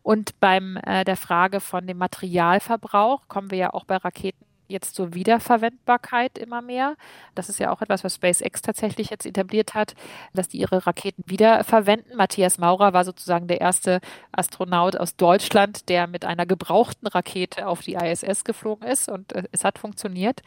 Und 0.02 0.40
beim 0.40 0.78
äh, 0.78 1.04
der 1.04 1.18
Frage 1.18 1.60
von 1.60 1.86
dem 1.86 1.98
Materialverbrauch 1.98 3.28
kommen 3.28 3.52
wir 3.52 3.59
ja 3.60 3.74
auch 3.74 3.86
bei 3.86 3.98
Raketen 3.98 4.46
jetzt 4.70 4.96
zur 4.96 5.14
Wiederverwendbarkeit 5.14 6.38
immer 6.38 6.62
mehr. 6.62 6.96
Das 7.36 7.50
ist 7.50 7.60
ja 7.60 7.72
auch 7.72 7.82
etwas, 7.82 8.04
was 8.04 8.16
SpaceX 8.16 8.62
tatsächlich 8.62 9.10
jetzt 9.10 9.26
etabliert 9.26 9.74
hat, 9.74 9.96
dass 10.34 10.48
die 10.48 10.60
ihre 10.60 10.86
Raketen 10.86 11.24
wiederverwenden. 11.26 12.16
Matthias 12.16 12.60
Maurer 12.60 12.94
war 12.94 13.04
sozusagen 13.04 13.48
der 13.48 13.62
erste 13.62 14.00
Astronaut 14.32 14.96
aus 14.96 15.16
Deutschland, 15.16 15.90
der 15.90 16.08
mit 16.08 16.24
einer 16.24 16.46
gebrauchten 16.46 17.08
Rakete 17.08 17.68
auf 17.68 17.82
die 17.82 17.96
ISS 17.96 18.44
geflogen 18.44 18.88
ist 18.88 19.10
und 19.10 19.34
äh, 19.34 19.44
es 19.52 19.64
hat 19.64 19.80
funktioniert. 19.80 20.42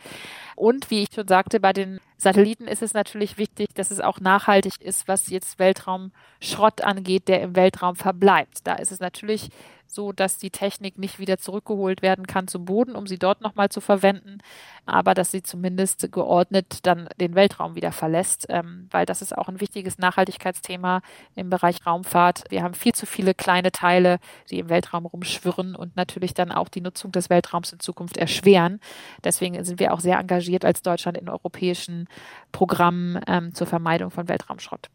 Und 0.54 0.90
wie 0.90 1.02
ich 1.02 1.08
schon 1.12 1.26
sagte, 1.26 1.58
bei 1.58 1.72
den 1.72 1.98
Satelliten 2.16 2.68
ist 2.68 2.82
es 2.82 2.94
natürlich 2.94 3.36
wichtig, 3.36 3.74
dass 3.74 3.90
es 3.90 3.98
auch 3.98 4.20
nachhaltig 4.20 4.80
ist, 4.80 5.08
was 5.08 5.28
jetzt 5.28 5.58
Weltraumschrott 5.58 6.82
angeht, 6.82 7.26
der 7.26 7.42
im 7.42 7.56
Weltraum 7.56 7.96
verbleibt. 7.96 8.64
Da 8.64 8.74
ist 8.74 8.92
es 8.92 9.00
natürlich 9.00 9.50
so, 9.92 10.12
dass 10.12 10.38
die 10.38 10.50
Technik 10.50 10.98
nicht 10.98 11.18
wieder 11.18 11.38
zurückgeholt 11.38 12.02
werden 12.02 12.26
kann 12.26 12.48
zum 12.48 12.64
Boden, 12.64 12.94
um 12.94 13.06
sie 13.06 13.18
dort 13.18 13.40
nochmal 13.40 13.68
zu 13.68 13.80
verwenden, 13.80 14.38
aber 14.86 15.14
dass 15.14 15.30
sie 15.30 15.42
zumindest 15.42 16.10
geordnet 16.12 16.80
dann 16.82 17.08
den 17.20 17.34
Weltraum 17.34 17.74
wieder 17.74 17.92
verlässt, 17.92 18.46
ähm, 18.48 18.88
weil 18.90 19.06
das 19.06 19.22
ist 19.22 19.36
auch 19.36 19.48
ein 19.48 19.60
wichtiges 19.60 19.98
Nachhaltigkeitsthema 19.98 21.02
im 21.34 21.50
Bereich 21.50 21.86
Raumfahrt. 21.86 22.44
Wir 22.48 22.62
haben 22.62 22.74
viel 22.74 22.92
zu 22.92 23.06
viele 23.06 23.34
kleine 23.34 23.72
Teile, 23.72 24.18
die 24.50 24.58
im 24.58 24.68
Weltraum 24.68 25.06
rumschwirren 25.06 25.76
und 25.76 25.96
natürlich 25.96 26.34
dann 26.34 26.50
auch 26.50 26.68
die 26.68 26.80
Nutzung 26.80 27.12
des 27.12 27.30
Weltraums 27.30 27.72
in 27.72 27.80
Zukunft 27.80 28.16
erschweren. 28.16 28.80
Deswegen 29.24 29.62
sind 29.64 29.80
wir 29.80 29.92
auch 29.92 30.00
sehr 30.00 30.18
engagiert 30.18 30.64
als 30.64 30.82
Deutschland 30.82 31.18
in 31.18 31.28
europäischen 31.28 32.08
Programmen 32.50 33.20
ähm, 33.26 33.54
zur 33.54 33.66
Vermeidung 33.66 34.10
von 34.10 34.28
Weltraumschrott. 34.28 34.88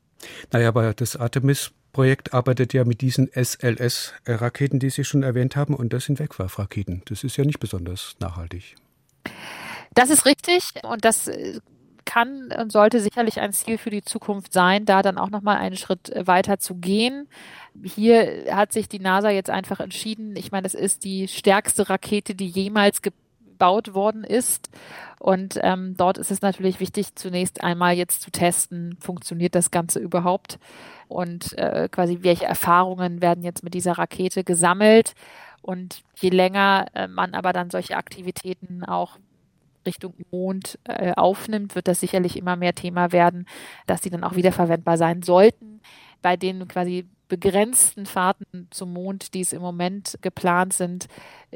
Naja, 0.51 0.69
aber 0.69 0.93
das 0.93 1.15
Artemis 1.15 1.71
Projekt 1.97 2.31
arbeitet 2.31 2.75
ja 2.75 2.85
mit 2.85 3.01
diesen 3.01 3.27
SLS-Raketen, 3.33 4.77
die 4.77 4.91
Sie 4.91 5.03
schon 5.03 5.23
erwähnt 5.23 5.55
haben, 5.55 5.73
und 5.73 5.93
das 5.93 6.05
sind 6.05 6.19
Wegwerfraketen. 6.19 7.01
Das 7.05 7.23
ist 7.23 7.37
ja 7.37 7.43
nicht 7.43 7.59
besonders 7.59 8.15
nachhaltig. 8.19 8.75
Das 9.95 10.11
ist 10.11 10.27
richtig 10.27 10.73
und 10.83 11.03
das 11.03 11.27
äh, 11.27 11.59
kann 12.05 12.51
und 12.55 12.71
sollte 12.71 12.99
sicherlich 12.99 13.39
ein 13.39 13.51
Ziel 13.51 13.79
für 13.79 13.89
die 13.89 14.03
Zukunft 14.03 14.53
sein, 14.53 14.85
da 14.85 15.01
dann 15.01 15.17
auch 15.17 15.31
nochmal 15.31 15.57
einen 15.57 15.75
Schritt 15.75 16.11
äh, 16.11 16.27
weiter 16.27 16.59
zu 16.59 16.75
gehen. 16.75 17.27
Hier 17.83 18.45
hat 18.51 18.73
sich 18.73 18.87
die 18.87 18.99
NASA 18.99 19.31
jetzt 19.31 19.49
einfach 19.49 19.79
entschieden. 19.79 20.35
Ich 20.35 20.51
meine, 20.51 20.67
es 20.67 20.75
ist 20.75 21.03
die 21.03 21.27
stärkste 21.27 21.89
Rakete, 21.89 22.35
die 22.35 22.47
jemals 22.47 23.01
gebaut 23.57 23.93
worden 23.95 24.23
ist. 24.23 24.69
Und 25.19 25.59
ähm, 25.63 25.95
dort 25.97 26.19
ist 26.19 26.29
es 26.29 26.41
natürlich 26.41 26.79
wichtig, 26.79 27.15
zunächst 27.15 27.63
einmal 27.63 27.95
jetzt 27.95 28.21
zu 28.21 28.29
testen, 28.29 28.97
funktioniert 28.99 29.55
das 29.55 29.71
Ganze 29.71 29.99
überhaupt 29.99 30.59
und 31.07 31.57
äh, 31.57 31.89
quasi 31.91 32.19
welche 32.21 32.45
Erfahrungen 32.45 33.21
werden 33.21 33.43
jetzt 33.43 33.63
mit 33.63 33.73
dieser 33.73 33.93
Rakete 33.93 34.43
gesammelt. 34.43 35.13
Und 35.63 36.03
je 36.15 36.29
länger 36.29 36.85
äh, 36.93 37.07
man 37.07 37.33
aber 37.33 37.51
dann 37.51 37.71
solche 37.71 37.97
Aktivitäten 37.97 38.85
auch 38.85 39.17
Richtung 39.85 40.13
Mond 40.31 40.77
äh, 40.83 41.13
aufnimmt, 41.13 41.73
wird 41.73 41.87
das 41.87 41.99
sicherlich 41.99 42.37
immer 42.37 42.55
mehr 42.55 42.75
Thema 42.75 43.11
werden, 43.11 43.47
dass 43.87 44.01
sie 44.03 44.09
dann 44.11 44.23
auch 44.23 44.35
wiederverwendbar 44.35 44.97
sein 44.97 45.23
sollten. 45.23 45.81
Bei 46.21 46.37
den 46.37 46.67
quasi 46.67 47.07
begrenzten 47.27 48.05
Fahrten 48.05 48.67
zum 48.71 48.93
Mond, 48.93 49.33
die 49.33 49.41
es 49.41 49.53
im 49.53 49.61
Moment 49.61 50.17
geplant 50.21 50.73
sind, 50.73 51.07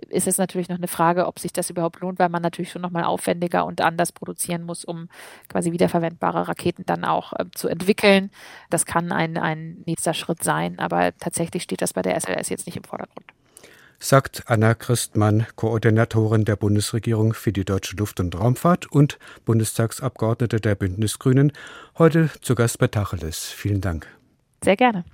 ist 0.09 0.27
es 0.27 0.37
natürlich 0.37 0.69
noch 0.69 0.77
eine 0.77 0.87
Frage, 0.87 1.27
ob 1.27 1.39
sich 1.39 1.53
das 1.53 1.69
überhaupt 1.69 1.99
lohnt, 2.01 2.19
weil 2.19 2.29
man 2.29 2.41
natürlich 2.41 2.71
schon 2.71 2.81
nochmal 2.81 3.03
aufwendiger 3.03 3.65
und 3.65 3.81
anders 3.81 4.11
produzieren 4.11 4.63
muss, 4.63 4.85
um 4.85 5.09
quasi 5.47 5.71
wiederverwendbare 5.71 6.47
Raketen 6.47 6.85
dann 6.85 7.05
auch 7.05 7.33
äh, 7.33 7.45
zu 7.53 7.67
entwickeln. 7.67 8.31
Das 8.69 8.85
kann 8.85 9.11
ein, 9.11 9.37
ein 9.37 9.83
nächster 9.85 10.13
Schritt 10.13 10.43
sein, 10.43 10.79
aber 10.79 11.15
tatsächlich 11.17 11.63
steht 11.63 11.81
das 11.81 11.93
bei 11.93 12.01
der 12.01 12.19
SLS 12.19 12.49
jetzt 12.49 12.65
nicht 12.65 12.77
im 12.77 12.83
Vordergrund 12.83 13.25
sagt 14.03 14.43
Anna 14.47 14.73
Christmann, 14.73 15.45
Koordinatorin 15.55 16.43
der 16.43 16.55
Bundesregierung 16.55 17.33
für 17.33 17.51
die 17.53 17.65
deutsche 17.65 17.95
Luft- 17.95 18.19
und 18.19 18.37
Raumfahrt 18.37 18.91
und 18.91 19.19
Bundestagsabgeordnete 19.45 20.59
der 20.59 20.75
Bündnisgrünen, 20.75 21.51
heute 21.97 22.29
zu 22.41 22.55
Gast 22.55 22.79
bei 22.79 22.87
Tacheles. 22.87 23.45
Vielen 23.45 23.79
Dank. 23.79 24.07
Sehr 24.63 24.75
gerne. 24.75 25.05